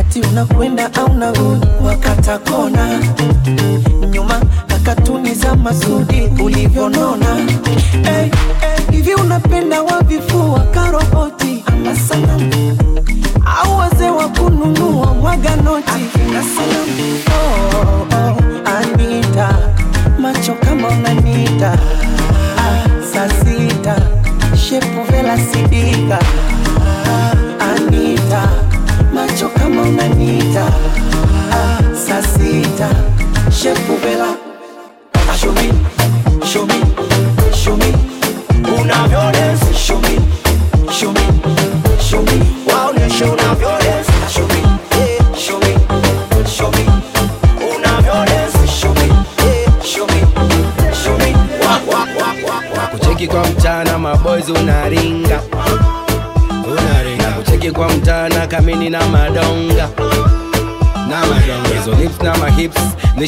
ati 0.00 0.20
unakwenda 0.20 0.94
au 0.94 1.14
narudi 1.14 1.66
wakata 1.86 2.38
kona 2.38 3.00
nyuma 4.10 4.40
na 4.68 5.34
za 5.34 5.54
masudi 5.56 6.22
ulivyonona. 6.44 7.26
Hey, 8.04 8.30
hey, 8.60 8.90
hivi 8.90 9.14
unapenda 9.14 9.82
wavifua 9.82 10.60
karoboti? 10.60 11.64
Ama 11.66 11.96
sanamu 11.96 12.76
au 13.62 13.78
wazee 13.78 14.10
wa 14.10 14.28
kununua 14.28 15.14
mwaganoti 15.14 16.00
na 16.32 16.42
sanamu? 16.42 17.18
Oh, 17.30 17.76
oh, 17.76 18.16
oh, 18.16 18.68
Anita 18.76 19.77
macho 20.18 20.54
kama 20.54 20.88
unanita 20.88 21.78
saa 23.12 23.28
sita. 23.28 23.96
Anita. 27.60 28.42
Macho 29.14 29.48
kama 29.48 29.82
unanita 29.82 30.64
saa 32.06 32.22
shepuvela 33.50 34.34
show 35.40 35.52
me, 35.52 35.70
show 36.44 36.66
me, 36.66 36.74
show 37.54 37.76
me. 37.76 37.94
Unavyoona 38.80 39.37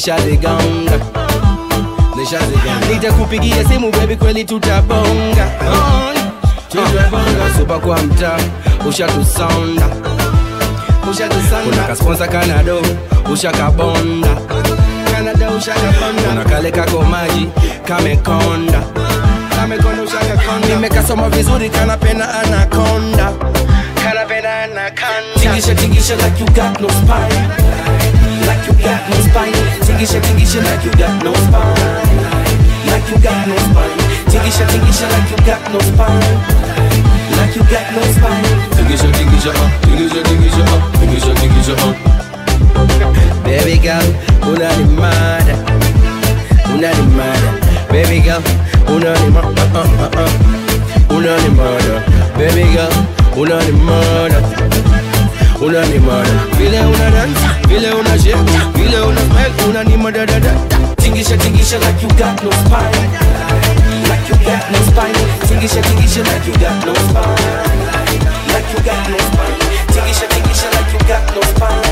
mahips 0.01 0.20
nishazigonga 0.20 1.01
nishazigonga 2.16 2.86
nitakupigia 2.92 3.64
simu 3.68 3.90
baby 3.90 4.16
kweli 4.16 4.44
tutabonga 4.44 5.48
supa 7.59 7.78
kwa 7.78 7.96
mtaa 8.03 8.38
ushatusonda. 8.88 9.86
Kuna 11.64 11.82
kanado 12.28 12.82
ushakabonda. 13.32 14.28
Kanada 15.14 15.51
kale 16.44 16.70
kako 16.70 17.03
maji 17.03 17.48
kamekonda 17.84 18.82
nimekasoma 20.68 21.28
vizuri 21.28 21.70
kanapena 21.70 22.28
kanapenda 24.05 24.62
anakonda. 24.62 25.40
Tingisha, 25.40 25.74
tingisha 25.74 26.16
like 26.16 26.40
you 26.40 26.46
got 26.46 26.80
no 26.80 26.88
spine. 26.88 27.70
Like 28.51 28.66
you 28.66 28.74
got 28.82 28.98
no 29.09 29.16
spine. 29.22 29.55
Tingisha, 29.86 30.18
tingisha 30.26 30.61
like 30.64 30.84
you 30.84 30.90
got 30.98 31.22
no 31.22 31.32
spine. 31.46 32.11
Like 32.90 33.07
you 33.11 33.18
got 33.22 33.46
no 33.46 33.55
spine. 33.70 33.98
Tingisha, 34.26 34.66
tingisha 34.66 35.07
like 35.07 35.30
you 35.30 35.38
got 35.46 35.62
no 35.70 35.78
spine. 35.78 36.34
Like 37.38 37.55
you 37.55 37.62
got 37.70 37.86
no 37.94 38.03
spine. 38.11 38.42
Tingisha, 38.74 39.07
tingisha, 39.14 39.51
uh, 39.55 39.70
tingisha, 39.86 40.20
tingisha, 40.26 40.64
uh, 40.66 40.82
tingisha, 40.98 41.32
tingisha, 41.38 41.74
uh. 41.78 41.94
Baby 43.44 43.78
girl, 43.78 44.03
unanimada, 44.42 45.55
unanimada. 46.74 47.51
Baby 47.92 48.18
girl, 48.20 48.42
unanimada, 48.90 49.62
uh, 49.78 49.78
uh, 49.78 50.22
uh. 50.24 51.16
unanimada. 51.16 52.03
Baby 52.36 52.64
girl, 52.74 52.90
unanimada, 53.36 54.42
unanimada. 55.61 56.34
Vile 56.59 56.80
una 56.80 57.11
dance, 57.11 57.38
vile 57.38 57.40
una 57.40 57.49
shake, 57.71 58.39
vile 58.75 59.01
una 59.01 59.21
smile, 59.21 59.53
unanimada 59.68 60.27
da 60.27 60.41
da. 60.41 60.51
Tingisha, 60.97 61.37
tingisha 61.37 61.79
like 61.79 62.03
you 62.03 62.09
got 62.18 62.43
no 62.43 62.51
spine. 62.51 63.11
Like 64.09 64.29
you 64.29 64.37
got 64.45 64.71
no 64.71 64.79
spine. 64.91 65.14
Tingisha, 65.47 65.81
tingisha 65.83 66.23
like 66.25 66.47
you 66.47 66.55
got 66.59 66.85
no 66.85 66.95
spine. 66.95 67.37
Like 68.49 68.71
you 68.73 68.83
got 68.85 69.09
no 69.09 69.18
spine. 69.18 69.59
Tingisha, 69.93 70.27
tingisha 70.29 70.68
like 70.75 70.93
you 70.93 70.99
got 71.07 71.35
no 71.35 71.41
spine. 71.43 71.83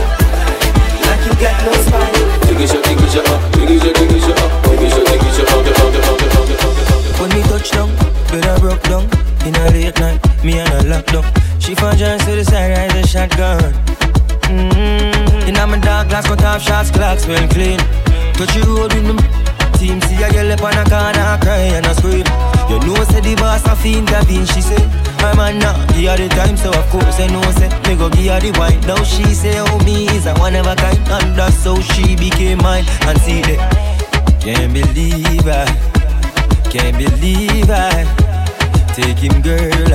Like 1.07 1.25
you 1.27 1.35
got 1.39 1.65
no 1.65 1.73
spine. 1.83 2.15
Tingisha, 2.47 2.79
tingisha, 2.83 3.21
uh, 3.23 3.39
tingisha, 3.53 3.93
tingisha, 3.93 4.35
uh, 4.35 4.49
tingisha, 4.65 5.03
tingisha, 5.05 5.43
uh, 5.43 5.55
uh. 5.55 6.21
When 7.21 7.31
me 7.31 7.43
touch 7.49 7.71
down, 7.71 7.91
I 8.33 8.59
broke 8.59 8.83
down. 8.83 9.09
In 9.47 9.55
a 9.55 9.71
late 9.71 9.99
night, 10.01 10.45
me 10.45 10.59
and 10.59 10.89
locked 10.91 11.15
up. 11.15 11.25
She 11.61 11.75
found 11.75 11.99
just 11.99 12.27
to 12.27 12.35
the 12.37 12.45
side, 12.45 12.71
rise 12.71 12.95
a 12.95 13.07
shotgun. 13.07 13.98
Mm-hmm. 14.49 15.49
In 15.49 15.55
my 15.55 15.79
dark 15.79 16.09
glass, 16.09 16.27
cut 16.27 16.43
off 16.43 16.63
shots, 16.63 16.91
clocks 16.91 17.27
well 17.27 17.47
clean. 17.49 17.79
Touch 18.35 18.57
you 18.57 18.65
road 18.65 18.93
with 18.95 19.05
me. 19.05 19.15
Team 19.77 20.01
see 20.03 20.23
a 20.23 20.33
girl 20.33 20.51
up 20.53 20.63
on 20.63 20.75
a 20.75 20.85
corner, 20.89 21.39
cry 21.45 21.77
and 21.77 21.87
a 21.87 21.95
scream. 21.95 22.27
You 22.69 22.81
know, 22.81 22.97
say 23.05 23.21
the 23.21 23.37
boss 23.37 23.65
a 23.67 23.77
fiend, 23.77 24.09
intervene, 24.09 24.47
she 24.47 24.61
say. 24.61 24.85
My 25.21 25.35
man 25.37 25.59
now, 25.59 25.77
give 25.93 26.11
her 26.11 26.17
the 26.17 26.29
time, 26.35 26.57
so 26.57 26.71
of 26.71 26.87
course 26.91 27.21
I 27.21 27.29
know, 27.29 27.45
say. 27.53 27.69
Me 27.87 27.95
go 27.95 28.09
give 28.11 28.33
her 28.33 28.41
the 28.41 28.57
wine. 28.59 28.81
Now 28.89 29.03
she 29.05 29.23
say, 29.35 29.61
oh, 29.61 29.79
me 29.85 30.09
is 30.17 30.27
a 30.27 30.35
one 30.35 30.57
of 30.57 30.67
a 30.67 30.75
kind. 30.75 30.99
And 31.09 31.39
that's 31.39 31.65
how 31.65 31.79
she 31.81 32.17
became 32.17 32.59
mine. 32.59 32.85
And 33.07 33.21
see 33.21 33.43
that. 33.43 33.89
Can't 34.41 34.73
believe 34.73 35.47
I, 35.47 35.67
can't 36.71 36.97
believe 36.97 37.69
I 37.69 38.29
Take 38.95 39.19
him 39.19 39.43
girl 39.43 39.93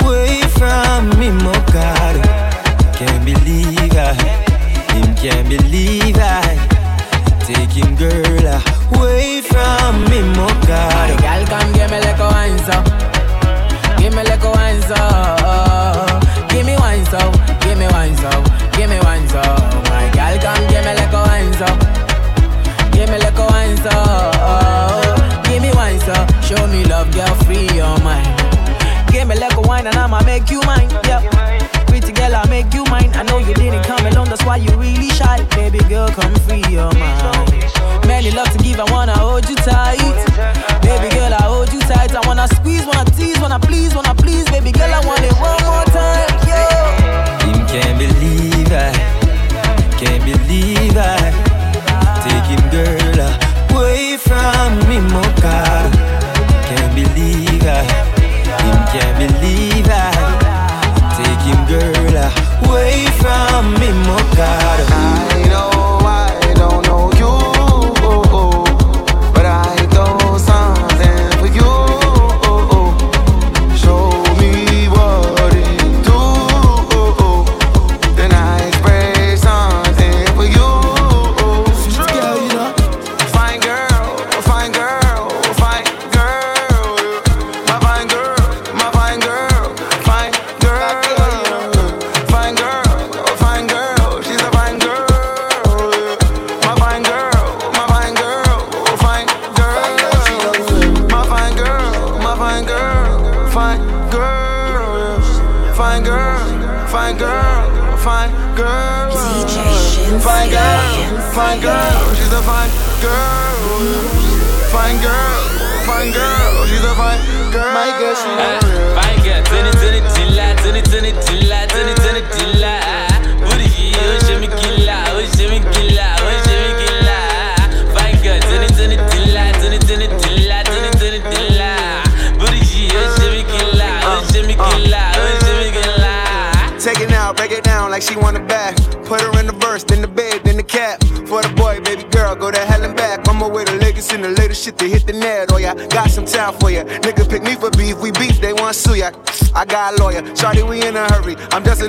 away 0.00 0.40
from 0.56 1.10
me, 1.18 1.28
God 1.72 2.45
Can't 2.96 3.24
believe 3.24 3.92
I, 3.92 4.14
him 4.94 5.14
can't 5.16 5.48
believe 5.48 6.16
I. 6.18 6.56
Take 7.44 7.70
him 7.70 7.94
girl 7.94 8.46
away 8.96 9.40
from 9.42 10.02
me, 10.10 10.22
my 10.34 10.48
God. 10.66 11.20
Girl, 11.20 11.42
come 11.46 11.72
give 11.74 11.90
me 11.90 12.00
like 12.00 12.18
a 12.18 12.28
wine 12.28 12.58
so 12.66 12.72
oh. 12.74 13.96
Give 13.98 14.14
me 14.14 14.22
like 14.24 14.42
a 14.42 14.50
wine 14.50 14.80
so 14.82 14.94
oh, 14.96 15.44
oh. 15.44 16.46
Give 16.48 16.64
me 16.66 16.74
wine 16.76 17.04
so 17.06 17.20
Give 17.60 17.78
me 17.78 17.86
wine 17.88 18.16
so 18.16 18.30
Give 18.76 18.88
me 18.88 18.98
wine 19.00 19.28
so 19.28 19.42
My 19.92 20.08
girl, 20.16 20.36
come 20.40 20.64
give 20.68 20.84
me 20.84 20.92
like 20.96 21.12
a 21.12 21.22
wine 21.22 21.52
so 21.60 21.68
Give 22.96 23.08
me 23.10 23.18
like 23.18 23.38
a 23.38 23.46
wine 23.46 23.76
so 23.76 23.94
Give 25.44 25.62
me 25.62 25.70
wine 25.72 26.00
so 26.00 26.14
Show 26.42 26.66
me 26.68 26.84
love, 26.84 27.12
girl, 27.12 27.34
free 27.44 27.68
your 27.76 27.98
mind. 28.00 28.26
Give 29.12 29.28
me 29.28 29.38
like 29.38 29.54
a 29.56 29.60
wine 29.60 29.86
and 29.86 29.96
I'ma 29.96 30.22
make 30.24 30.50
you 30.50 30.60
mine 30.62 30.88
yeah. 31.04 31.55
Girl, 32.26 32.34
I'll 32.34 32.48
make 32.48 32.74
you 32.74 32.82
mine. 32.90 33.14
I 33.14 33.22
know 33.22 33.38
you 33.38 33.54
didn't 33.54 33.84
come 33.84 34.04
alone, 34.04 34.26
that's 34.28 34.44
why 34.44 34.56
you 34.56 34.70
really 34.74 35.10
shy. 35.10 35.46
Baby 35.54 35.78
girl, 35.86 36.08
come 36.08 36.34
free 36.42 36.64
your 36.68 36.90
mind. 36.98 37.54
Many 38.04 38.32
love 38.32 38.50
to 38.50 38.58
give, 38.58 38.80
I 38.80 38.90
wanna 38.90 39.16
hold 39.16 39.48
you 39.48 39.54
tight. 39.54 40.02
Baby 40.82 41.08
girl, 41.14 41.32
I 41.32 41.42
hold 41.46 41.72
you 41.72 41.78
tight. 41.86 42.10
I 42.16 42.26
wanna 42.26 42.48
squeeze, 42.48 42.84
wanna 42.84 43.04
tease, 43.12 43.38
wanna 43.38 43.60
please, 43.60 43.94
wanna 43.94 44.05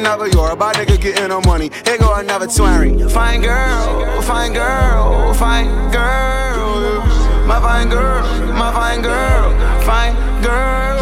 I'm 0.07 0.19
just 0.19 0.23
another 0.23 0.39
Yoruba 0.39 0.71
nigga 0.71 0.95
getting 1.01 1.27
no 1.27 1.41
money. 1.41 1.69
Here 1.85 1.97
go 1.97 2.13
another 2.15 2.47
twanry. 2.47 3.11
Fine 3.11 3.41
girl, 3.41 4.21
fine 4.21 4.53
girl, 4.53 5.33
fine 5.33 5.67
girl. 5.91 7.03
My 7.45 7.59
fine 7.59 7.89
girl, 7.89 8.23
my 8.53 8.71
fine 8.71 9.01
girl, 9.01 9.51
fine 9.81 10.15
girl. 10.41 10.97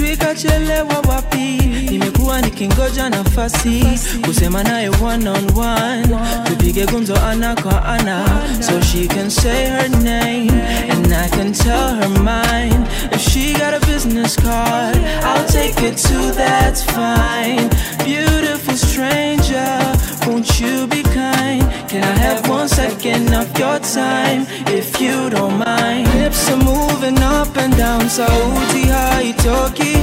sijui 0.00 0.16
kachelewa 0.16 0.94
wapi? 1.08 1.56
Nimekuwa 1.90 2.40
nikingoja 2.40 3.08
nafasi. 3.10 3.84
Kusema 4.26 4.62
naye 4.62 4.88
one 4.88 5.28
on 5.28 5.50
one. 5.58 6.08
Tupige 6.44 6.86
gumzo 6.86 7.16
ana 7.16 7.54
kwa 7.54 7.84
ana. 7.84 8.24
So 8.60 8.80
she 8.80 9.06
can 9.06 9.30
say 9.30 9.66
her 9.66 9.88
name. 9.88 10.50
And 10.90 11.12
I 11.12 11.28
can 11.28 11.52
tell 11.52 11.94
her 11.94 12.08
mine 12.08 12.86
if 13.12 13.20
she 13.20 13.52
got 13.52 13.74
a 13.74 13.80
business 13.86 14.36
card 14.36 14.96
I'll 15.22 15.46
take 15.46 15.82
it 15.82 15.96
too 15.98 16.32
that's 16.32 16.82
fine. 16.84 17.68
Beautiful 18.04 18.76
stranger 18.76 19.96
won't 20.30 20.60
you 20.60 20.86
be 20.86 21.02
kind? 21.02 21.62
Can 21.88 22.02
I 22.04 22.16
have 22.26 22.48
one 22.48 22.68
second 22.68 23.34
of 23.34 23.46
your 23.58 23.78
time 23.80 24.46
if 24.68 25.00
you 25.00 25.28
don't 25.30 25.58
mind? 25.58 26.06
Hips 26.08 26.48
are 26.50 26.56
moving 26.56 27.18
up 27.18 27.56
and 27.56 27.76
down 27.76 28.02
sauti 28.08 28.84
haitoki 28.88 29.96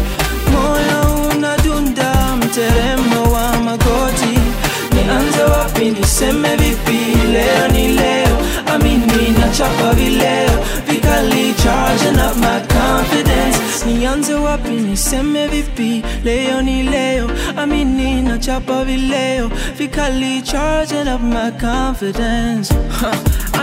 moyo 0.51 1.29
unadunda 1.37 2.13
mteremo 2.37 3.31
wa 3.33 3.57
magoti 3.59 4.39
nianze 4.93 5.43
wapi 5.43 5.85
niseme 5.89 6.55
vipi 6.55 7.27
leo 7.33 7.67
ni 7.67 7.87
leo. 7.87 8.37
Amini 8.73 9.29
nachapa 9.39 9.93
vileo 9.93 10.65
vikali 11.17 11.53
charging 11.57 12.19
up 12.19 12.35
my 12.37 12.59
confidence. 12.67 13.83
Nianze 13.85 14.33
wapi 14.33 14.69
niseme 14.69 15.47
vipi? 15.47 16.03
Leo 16.23 16.61
ni 16.61 16.83
leo 16.83 17.29
amini 17.55 18.21
nachapa 18.21 18.85
vileo. 18.85 19.51
Vikali 19.77 20.41
charging 20.41 21.07
up 21.07 21.21
my 21.21 21.51
confidence. 21.51 22.73
Huh. 22.99 23.13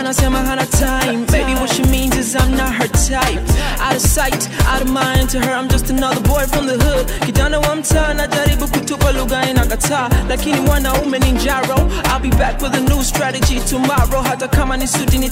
Anasema 0.05 0.39
hana 0.39 0.67
time. 0.67 1.25
Baby 1.33 1.55
what 1.55 1.71
she 1.73 1.83
means 1.85 2.17
is 2.17 2.35
i'm 2.35 2.51
not 2.57 2.73
her 2.75 2.89
type. 2.89 3.41
Out 3.81 3.97
of 3.97 4.03
sight 4.03 4.49
out 4.69 4.83
of 4.83 4.91
mind 4.91 5.31
to 5.31 5.41
her 5.41 5.53
i'm 5.55 5.69
just 5.69 5.89
another 5.91 6.21
boy 6.21 6.45
from 6.47 6.67
the 6.67 6.77
hood. 6.85 7.07
Kijana 7.27 7.59
wa 7.59 7.77
mtaa 7.77 8.15
najaribu 8.15 8.69
kutupa 8.69 9.13
lugha 9.13 9.51
inakataa 9.51 10.09
lakini 10.29 10.61
mwanaume 10.61 11.19
ni 11.19 11.33
njaro. 11.33 11.77
I'll 12.05 12.21
be 12.31 12.37
back 12.37 12.63
with 12.63 12.75
a 12.75 12.81
new 12.81 13.03
strategy 13.03 13.61
tomorrow. 13.71 14.23
Hata 14.23 14.49
kama 14.49 14.77
ni 14.77 14.87
suti 14.89 15.19
ni 15.19 15.31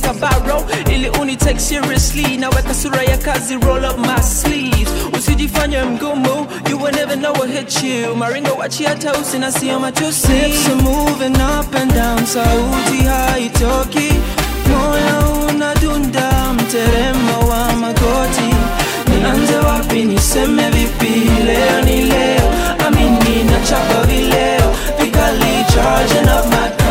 ili 0.94 1.08
uni 1.08 1.36
take 1.36 1.60
seriously 1.60 2.36
naweka 2.36 2.74
sura 2.74 3.02
ya 3.02 3.18
kazi 3.18 3.56
roll 3.56 3.84
up 3.84 3.98
my 3.98 4.22
sleeves. 4.22 4.88
Usijifanye 5.18 5.82
mgumu 5.82 6.46
you 6.70 6.78
will 6.82 6.94
never 6.94 7.16
know 7.16 7.32
what 7.32 7.50
hit 7.50 7.82
you. 7.82 8.16
Maringo 8.16 8.50
wachi 8.54 8.84
hata 8.84 9.12
usina 9.12 9.52
sio 9.52 9.80
matusi. 9.80 10.28
Hips 10.32 10.66
are 10.66 10.74
moving 10.82 11.36
up 11.60 11.74
and 11.74 11.94
down 11.94 12.26
sauti 12.26 13.02
haitoki 13.04 14.12
moyo 14.68 15.46
unadunda 15.48 16.52
mteremo 16.54 17.48
wa 17.50 17.72
magoti. 17.72 18.54
Nianze 19.10 19.56
wapi 19.56 20.02
niseme 20.04 20.70
vipi? 20.70 21.30
Leo 21.46 21.80
ni 21.84 22.02
leo. 22.02 22.52
Amini 22.86 23.44
nachapa 23.44 24.02
vileo. 24.06 24.74
Vikali 25.00 25.64
up 26.28 26.46
my 26.46 26.81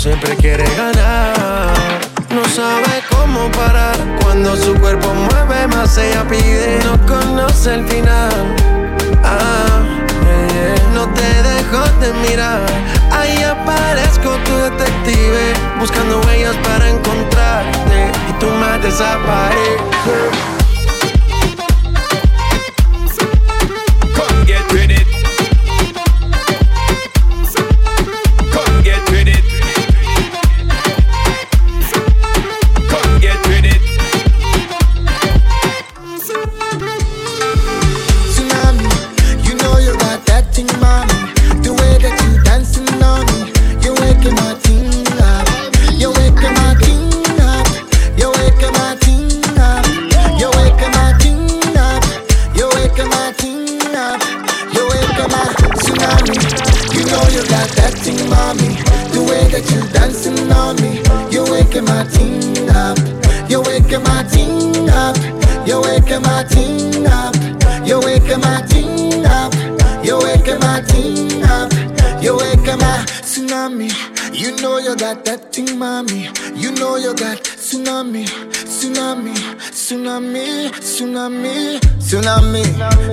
siempre 0.00 0.34
quiere 0.36 0.64
ganar. 0.76 1.74
No 2.30 2.42
sabe 2.48 3.02
cómo 3.10 3.50
parar 3.50 3.94
cuando 4.22 4.56
su 4.56 4.74
cuerpo 4.76 5.12
mueve 5.12 5.66
más 5.68 5.98
ella 5.98 6.26
pide. 6.26 6.80
No 6.84 6.96
conoce 7.06 7.74
el 7.74 7.86
final. 7.86 8.56
Ah, 9.22 9.82
eh, 10.24 10.48
eh, 10.54 10.82
no 10.94 11.06
te 11.12 11.42
dejo 11.42 11.82
de 12.00 12.14
mirar. 12.26 12.66
Ahí 13.10 13.42
aparezco 13.42 14.30
tu 14.46 14.56
detective 14.56 15.52
buscando 15.78 16.20
huellas 16.22 16.56
para 16.64 16.88
encontrarte 16.88 18.10
y 18.30 18.32
tú 18.40 18.46
más 18.46 18.82
desapareces. 18.82 20.59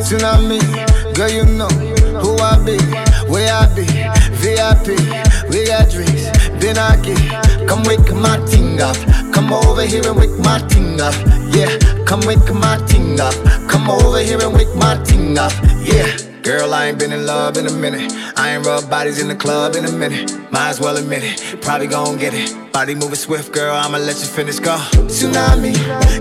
Looking 0.09 0.25
at 0.25 0.41
me, 0.41 0.59
girl, 1.15 1.29
you 1.29 1.43
know 1.43 1.67
who 1.67 2.37
I 2.37 2.57
be, 2.63 2.77
where 3.29 3.51
I 3.53 3.67
be, 3.75 3.83
VIP, 4.39 4.95
we 5.49 5.67
got 5.67 5.91
drinks, 5.91 6.31
then 6.61 6.77
I 6.77 6.95
get. 7.01 7.67
Come 7.67 7.83
wake 7.83 8.13
my 8.13 8.37
ting 8.45 8.79
up, 8.79 8.95
come 9.33 9.51
over 9.51 9.81
here 9.81 10.07
and 10.07 10.17
wake 10.17 10.39
my 10.39 10.59
ting 10.69 11.01
up, 11.01 11.13
yeah. 11.53 11.77
Come 12.05 12.21
wake 12.21 12.53
my 12.53 12.81
ting 12.87 13.19
up, 13.19 13.33
come 13.67 13.89
over 13.89 14.19
here 14.19 14.41
and 14.41 14.53
wake 14.53 14.73
my 14.75 14.95
ting 15.03 15.37
up, 15.37 15.51
yeah. 15.83 16.26
Girl, 16.47 16.73
I 16.73 16.85
ain't 16.85 16.97
been 16.97 17.11
in 17.11 17.25
love 17.25 17.57
in 17.57 17.67
a 17.67 17.73
minute. 17.73 18.09
I 18.37 18.55
ain't 18.55 18.65
rub 18.65 18.89
bodies 18.89 19.19
in 19.19 19.27
the 19.27 19.35
club 19.35 19.75
in 19.75 19.83
a 19.83 19.91
minute. 19.91 20.31
Might 20.49 20.69
as 20.69 20.79
well 20.79 20.95
admit 20.95 21.21
it, 21.21 21.61
probably 21.61 21.87
gon' 21.87 22.17
get 22.17 22.33
it. 22.33 22.71
Body 22.71 22.95
moving 22.95 23.15
swift, 23.15 23.51
girl, 23.51 23.75
I'ma 23.75 23.97
let 23.97 24.17
you 24.21 24.27
finish, 24.27 24.57
go. 24.57 24.77
Tsunami, 25.11 25.75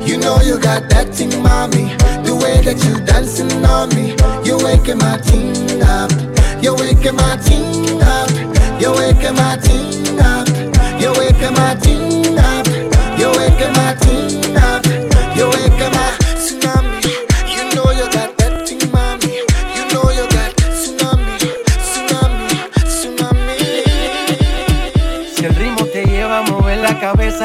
you 0.05 0.19
know 0.19 0.41
you 0.41 0.59
got 0.59 0.91
that 0.91 1.15
thing, 1.15 1.31
mommy. 1.41 1.95
The 2.27 2.35
way 2.43 2.61
that 2.67 2.75
you 2.85 2.99
dancing 3.07 3.65
on 3.67 3.95
me, 3.95 4.19
you 4.43 4.59
waking 4.59 4.99
my 4.99 5.17
team 5.19 5.81
up. 5.87 6.11
You 6.61 6.75
waking 6.75 7.15
my 7.15 7.37
team 7.47 8.03
up. 8.03 8.29
You 8.83 8.91
waking 8.99 9.37
my 9.37 9.55
team 9.63 10.19
up. 10.19 10.49
You 10.99 11.13
waking 11.15 11.55
my 11.55 11.79
team 11.79 12.37
up. 12.37 12.67
You 13.15 13.31
waking 13.31 13.73
my 13.79 13.95
team 14.03 14.57
up. 14.59 14.83
You 15.39 15.47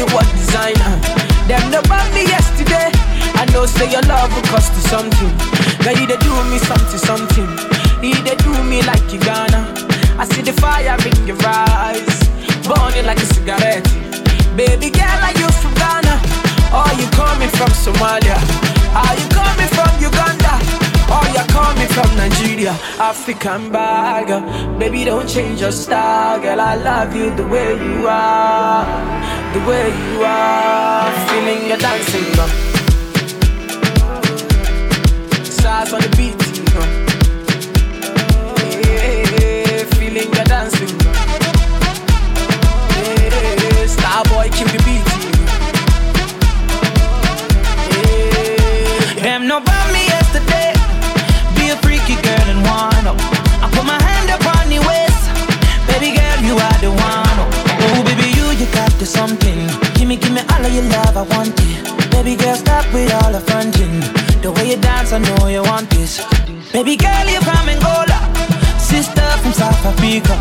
Want 0.00 0.28
designer. 0.32 0.96
Them 1.46 1.70
no 1.70 1.80
bought 1.84 2.08
me 2.12 2.24
yesterday. 2.24 2.88
I 3.36 3.44
know 3.52 3.66
say 3.66 3.90
your 3.92 4.02
love 4.02 4.34
will 4.34 4.42
cost 4.48 4.72
you 4.72 4.80
something. 4.88 5.32
Girl, 5.84 5.96
you 5.96 6.06
they 6.06 6.16
do 6.16 6.32
me 6.48 6.58
something, 6.58 6.98
something. 6.98 7.48
You 8.02 8.16
they 8.24 8.36
do 8.40 8.52
me 8.64 8.82
like 8.82 9.04
you 9.12 9.20
gonna. 9.20 9.68
I 10.18 10.24
see 10.24 10.42
the 10.42 10.52
fire 10.52 10.96
in 11.04 11.26
your 11.26 11.36
eyes, 11.44 12.28
burning 12.66 13.06
like 13.06 13.20
a 13.20 13.28
cigarette. 13.36 13.84
Baby 14.56 14.90
girl, 14.90 15.20
are 15.28 15.36
you 15.38 15.48
from 15.60 15.72
Ghana? 15.80 16.16
Or 16.72 16.88
you 16.96 17.06
coming 17.12 17.52
from 17.56 17.70
Somalia? 17.76 18.36
Are 18.96 19.14
you 19.16 19.28
coming 19.28 19.68
from 19.76 19.92
Uganda? 20.00 20.81
Or 21.12 21.24
you 21.36 21.44
coming 21.52 21.88
from 21.88 22.10
Nigeria? 22.16 22.72
African 22.98 23.70
bag, 23.70 24.28
baby, 24.78 25.04
don't 25.04 25.28
change 25.28 25.60
your 25.60 25.72
style, 25.72 26.40
girl. 26.40 26.60
I 26.60 26.74
love 26.76 27.14
you 27.14 27.34
the 27.34 27.46
way 27.46 27.74
you 27.74 28.08
are, 28.08 28.84
the 29.52 29.60
way 29.68 29.88
you 29.88 30.24
are. 30.24 31.12
Feeling 31.28 31.66
your 31.68 31.76
dancing, 31.76 32.28
girl. 32.36 32.48
Stars 35.44 35.92
on 35.92 36.00
the 36.00 36.08
beat, 36.16 36.40
you 36.56 36.64
know. 36.72 36.86
Yeah, 38.80 39.84
feeling 39.96 40.30
your 40.36 40.44
dancing, 40.44 40.96
girl. 41.02 41.14
Yeah, 42.96 43.86
star 43.86 44.24
boy, 44.24 44.48
keep 44.56 44.68
the 44.68 44.80
beat, 44.86 45.06
you 45.12 45.30
know. 45.30 45.60
Them 49.22 49.46
no 49.46 49.60
me 49.60 50.02
yesterday. 50.06 50.71
Wind 52.82 53.06
up. 53.06 53.14
I 53.62 53.70
put 53.70 53.86
my 53.86 53.94
hand 53.94 54.26
up 54.34 54.42
on 54.58 54.66
the 54.66 54.82
waist. 54.82 55.22
Baby 55.86 56.18
girl, 56.18 56.38
you 56.42 56.58
are 56.58 56.78
the 56.82 56.90
one. 56.90 57.38
Oh, 57.78 58.02
baby, 58.02 58.26
you, 58.34 58.46
you 58.58 58.66
got 58.74 58.90
the 58.98 59.06
something. 59.06 59.70
Give 59.94 60.08
me, 60.10 60.16
give 60.16 60.32
me 60.34 60.42
all 60.50 60.66
of 60.66 60.72
your 60.74 60.82
love, 60.90 61.14
I 61.14 61.22
want 61.30 61.54
it. 61.62 62.10
Baby 62.10 62.34
girl, 62.34 62.56
stop 62.56 62.82
with 62.92 63.14
all 63.14 63.30
the 63.30 63.38
fronting. 63.38 64.02
The 64.42 64.50
way 64.50 64.74
you 64.74 64.78
dance, 64.82 65.12
I 65.12 65.18
know 65.22 65.46
you 65.46 65.62
want 65.62 65.90
this. 65.90 66.26
Baby 66.74 66.96
girl, 66.96 67.26
you're 67.30 67.46
from 67.46 67.70
Angola. 67.70 68.18
Sister 68.82 69.30
from 69.42 69.52
South 69.54 69.86
Africa. 69.86 70.34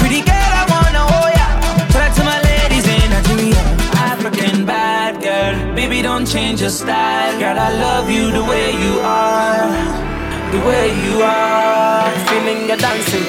Pretty 0.00 0.24
girl, 0.24 0.52
I 0.60 0.64
wanna 0.72 1.04
hold 1.12 1.32
ya. 1.36 1.48
Talk 1.92 2.10
to 2.16 2.24
my 2.24 2.40
ladies 2.40 2.88
in 2.88 3.04
Nigeria. 3.12 3.64
African 4.00 4.64
bad 4.64 5.20
girl. 5.20 5.74
Baby, 5.76 6.00
don't 6.00 6.24
change 6.24 6.62
your 6.62 6.70
style. 6.70 7.38
Girl, 7.38 7.58
I 7.58 7.68
love 7.68 8.08
you 8.08 8.32
the 8.32 8.44
way 8.48 8.72
you 8.72 8.94
are. 9.04 10.15
The 10.52 10.60
way 10.64 10.94
you 11.04 11.22
are, 11.22 12.10
feeling 12.28 12.68
your 12.68 12.76
dancing. 12.76 13.26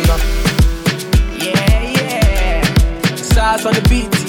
Yeah, 1.38 1.82
yeah. 1.82 3.16
Stars 3.16 3.66
on 3.66 3.74
the 3.74 3.82
beat, 3.90 4.27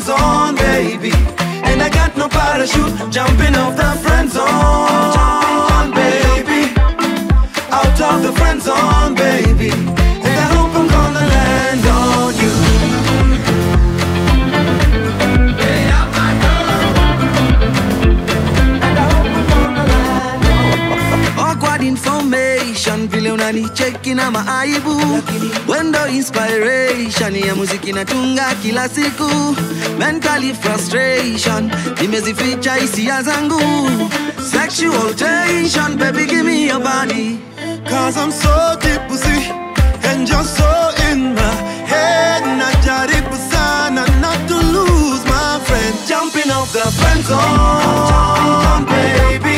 friend 0.00 0.02
zone, 0.02 0.54
baby. 0.56 1.12
And 1.64 1.82
I 1.82 1.88
got 1.88 2.16
no 2.16 2.28
parachute, 2.28 3.10
jumping 3.10 3.54
off 3.54 3.76
the 3.76 3.98
friend 4.02 4.30
zone, 4.30 5.90
baby. 5.92 6.72
Out 7.70 8.00
of 8.00 8.22
the 8.22 8.32
friend 8.32 8.62
zone, 8.62 9.14
baby. 9.14 9.97
Feki 23.78 24.14
na 24.14 24.30
maaibu. 24.30 25.22
Wendo 25.68 26.06
inspiration 26.08 27.36
ya 27.36 27.54
muziki 27.54 27.92
natunga 27.92 28.54
kila 28.62 28.88
siku. 28.88 29.30
Mentally 29.98 30.54
frustration 30.54 31.70
nimezificha 32.00 32.74
hisia 32.74 33.22
zangu. 33.22 33.60
Sexual 34.52 35.14
tension 35.14 35.96
baby 35.96 36.26
give 36.26 36.42
me 36.44 36.66
your 36.66 36.80
body. 36.80 37.38
Cause 37.88 38.16
I'm 38.16 38.30
so 38.32 38.76
pussy 39.08 39.50
And 40.02 40.28
you're 40.28 40.44
so 40.44 40.90
in 41.10 41.34
my 41.34 41.54
head. 41.86 42.42
Najaribu 42.60 43.36
sana 43.50 44.04
not 44.20 44.38
to 44.48 44.56
lose 44.56 45.24
my 45.24 45.60
friend. 45.66 45.94
Jumping 46.08 46.50
off 46.50 46.72
the 46.72 46.90
friend 46.98 47.22
zone, 47.24 48.84
baby. 48.86 49.56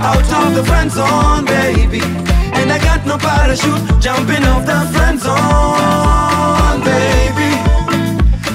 Out 0.00 0.32
of 0.32 0.54
the 0.54 0.64
friend 0.64 0.90
zone, 0.90 1.44
baby 1.44 2.33
And 2.64 2.72
I 2.72 2.78
got 2.78 3.04
no 3.04 3.18
parachute? 3.18 4.00
Jumping 4.00 4.42
off 4.44 4.64
the 4.64 4.80
friend 4.96 5.20
zone, 5.20 6.80
baby. 6.82 7.50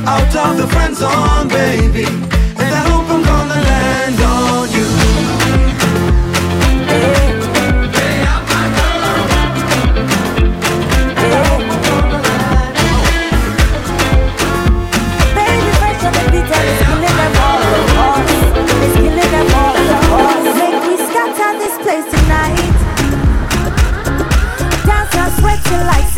Out 0.04 0.36
of 0.36 0.58
the 0.58 0.68
friend 0.68 0.96
zone, 0.96 1.48
baby 1.48 2.39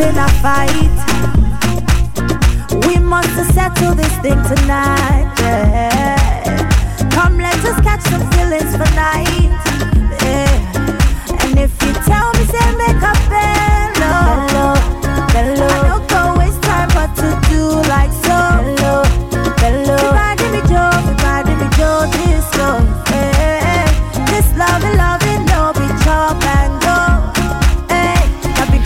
in 0.02 0.18
a 0.18 0.28
fight. 0.41 0.97
We 2.88 2.97
must 2.97 3.54
settle 3.54 3.93
this 3.95 4.14
thing 4.20 4.39
tonight. 4.52 5.34
yeah. 5.39 7.10
Come, 7.12 7.38
let 7.38 7.64
us 7.66 7.80
catch 7.82 8.02
some 8.02 8.26
feelings 8.32 8.72
for 8.76 8.89
night. 8.95 9.41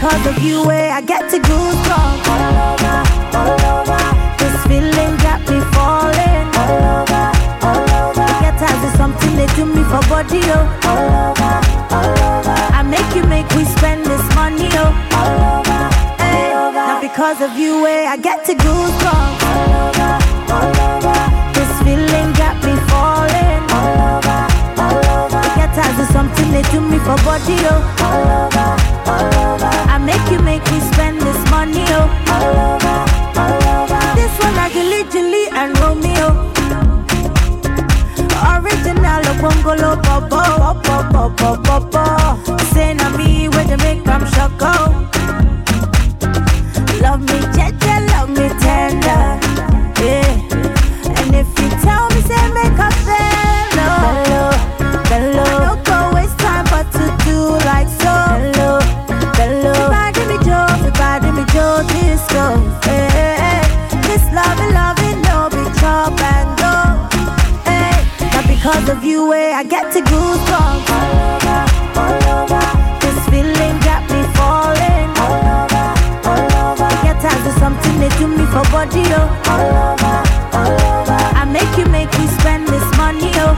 Not 0.06 0.24
because 0.24 0.38
of 0.38 0.44
you, 0.44 0.70
eh, 0.72 0.92
I 0.92 1.02
get 1.02 1.30
to 1.32 1.38
goosebumps 1.40 2.28
all 2.34 2.56
over, 2.70 2.96
all 3.42 3.62
over. 3.74 4.02
This 4.38 4.56
feeling 4.70 5.14
got 5.26 5.42
me 5.50 5.58
falling 5.74 6.48
all 6.62 6.78
over, 6.98 7.26
all 7.66 7.90
over. 8.06 8.26
Get 8.44 8.62
as 8.62 8.84
is 8.86 8.98
something 8.98 9.36
they 9.36 9.48
do 9.56 9.66
me 9.66 9.84
for 9.90 10.02
body, 10.10 10.42
oh. 10.54 10.62
All 10.90 11.10
over, 11.30 11.54
all 11.98 12.18
over. 12.38 12.56
I 12.78 12.84
make 12.84 13.10
you 13.16 13.24
make 13.24 13.50
we 13.58 13.66
spend 13.66 14.06
this 14.06 14.26
money, 14.36 14.70
oh. 14.74 14.94
All 15.18 15.60
over, 15.60 15.82
hey. 16.22 16.54
Not 16.54 17.02
because 17.02 17.42
of 17.42 17.58
you, 17.58 17.86
eh, 17.88 18.06
I 18.06 18.18
get 18.18 18.46
to 18.46 18.54
goosebumps 18.54 19.42
all 19.50 19.74
over, 19.90 20.12
all 20.54 20.76
over. 20.94 21.18
This 21.58 21.72
feeling 21.82 22.30
got 22.38 22.56
me 22.62 22.74
falling 22.92 23.64
all 23.74 23.98
over, 24.14 24.40
all 24.86 25.02
over. 25.26 25.42
Get 25.58 25.74
as 25.78 25.98
is 26.00 26.10
something 26.14 26.52
they 26.52 26.64
do 26.74 26.80
me 26.82 27.00
for 27.00 27.18
body, 27.26 27.58
oh. 27.74 27.82
All 28.06 28.24
over, 28.46 28.68
all 29.10 29.54
over. 29.54 29.85
Make 30.06 30.30
you 30.32 30.40
make 30.40 30.64
me 30.72 30.80
spend 30.92 31.20
this 31.22 31.50
money, 31.50 31.84
oh. 31.90 32.08
All 32.34 32.56
over, 32.70 32.98
all 33.42 33.64
over. 33.84 34.02
This 34.16 34.34
one 34.40 34.56
I 34.58 34.70
Gilly 34.72 35.04
Gilly 35.12 35.46
and 35.52 35.78
Romeo. 35.80 36.28
Original 38.54 39.24
Bongolo 39.42 39.96
Bobo, 40.06 40.42
Bobo, 40.84 41.30
Bobo, 41.38 41.80
Bobo. 41.90 42.55
body, 78.86 79.04
oh. 79.14 79.30
I 80.54 81.46
make 81.46 81.78
you 81.78 81.86
make 81.92 82.12
me 82.20 82.28
spend 82.40 82.68
this 82.68 82.86
money, 82.98 83.32
oh. 83.36 83.56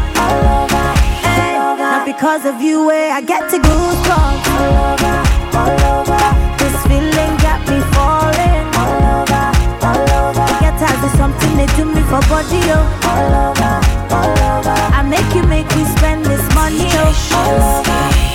Not 1.77 2.05
because 2.05 2.45
of 2.45 2.61
you, 2.61 2.91
eh? 2.91 3.11
I 3.11 3.21
get 3.21 3.49
to 3.51 3.59
go 3.59 3.69
All 3.69 4.75
over, 4.91 5.17
all 5.57 5.79
over. 5.99 6.19
This 6.59 6.75
feeling 6.87 7.33
got 7.43 7.59
me 7.69 7.79
falling. 7.93 8.65
All 8.81 9.03
over, 9.21 9.45
all 9.87 10.09
over. 10.29 10.41
I 10.41 10.59
get 10.59 10.75
tired 10.79 11.03
of 11.03 11.11
something 11.17 11.57
they 11.57 11.67
do 11.75 11.85
me 11.85 12.01
for 12.03 12.21
body, 12.29 12.61
oh. 12.71 12.85
All 13.11 13.51
over, 13.51 13.73
all 14.15 14.59
over. 14.59 14.75
I 14.95 15.01
make 15.03 15.29
you 15.35 15.43
make 15.43 15.67
me 15.75 15.83
spend 15.97 16.25
this 16.25 16.43
money, 16.55 16.87
oh. 16.91 17.13
All 17.33 17.79
over. 17.79 18.26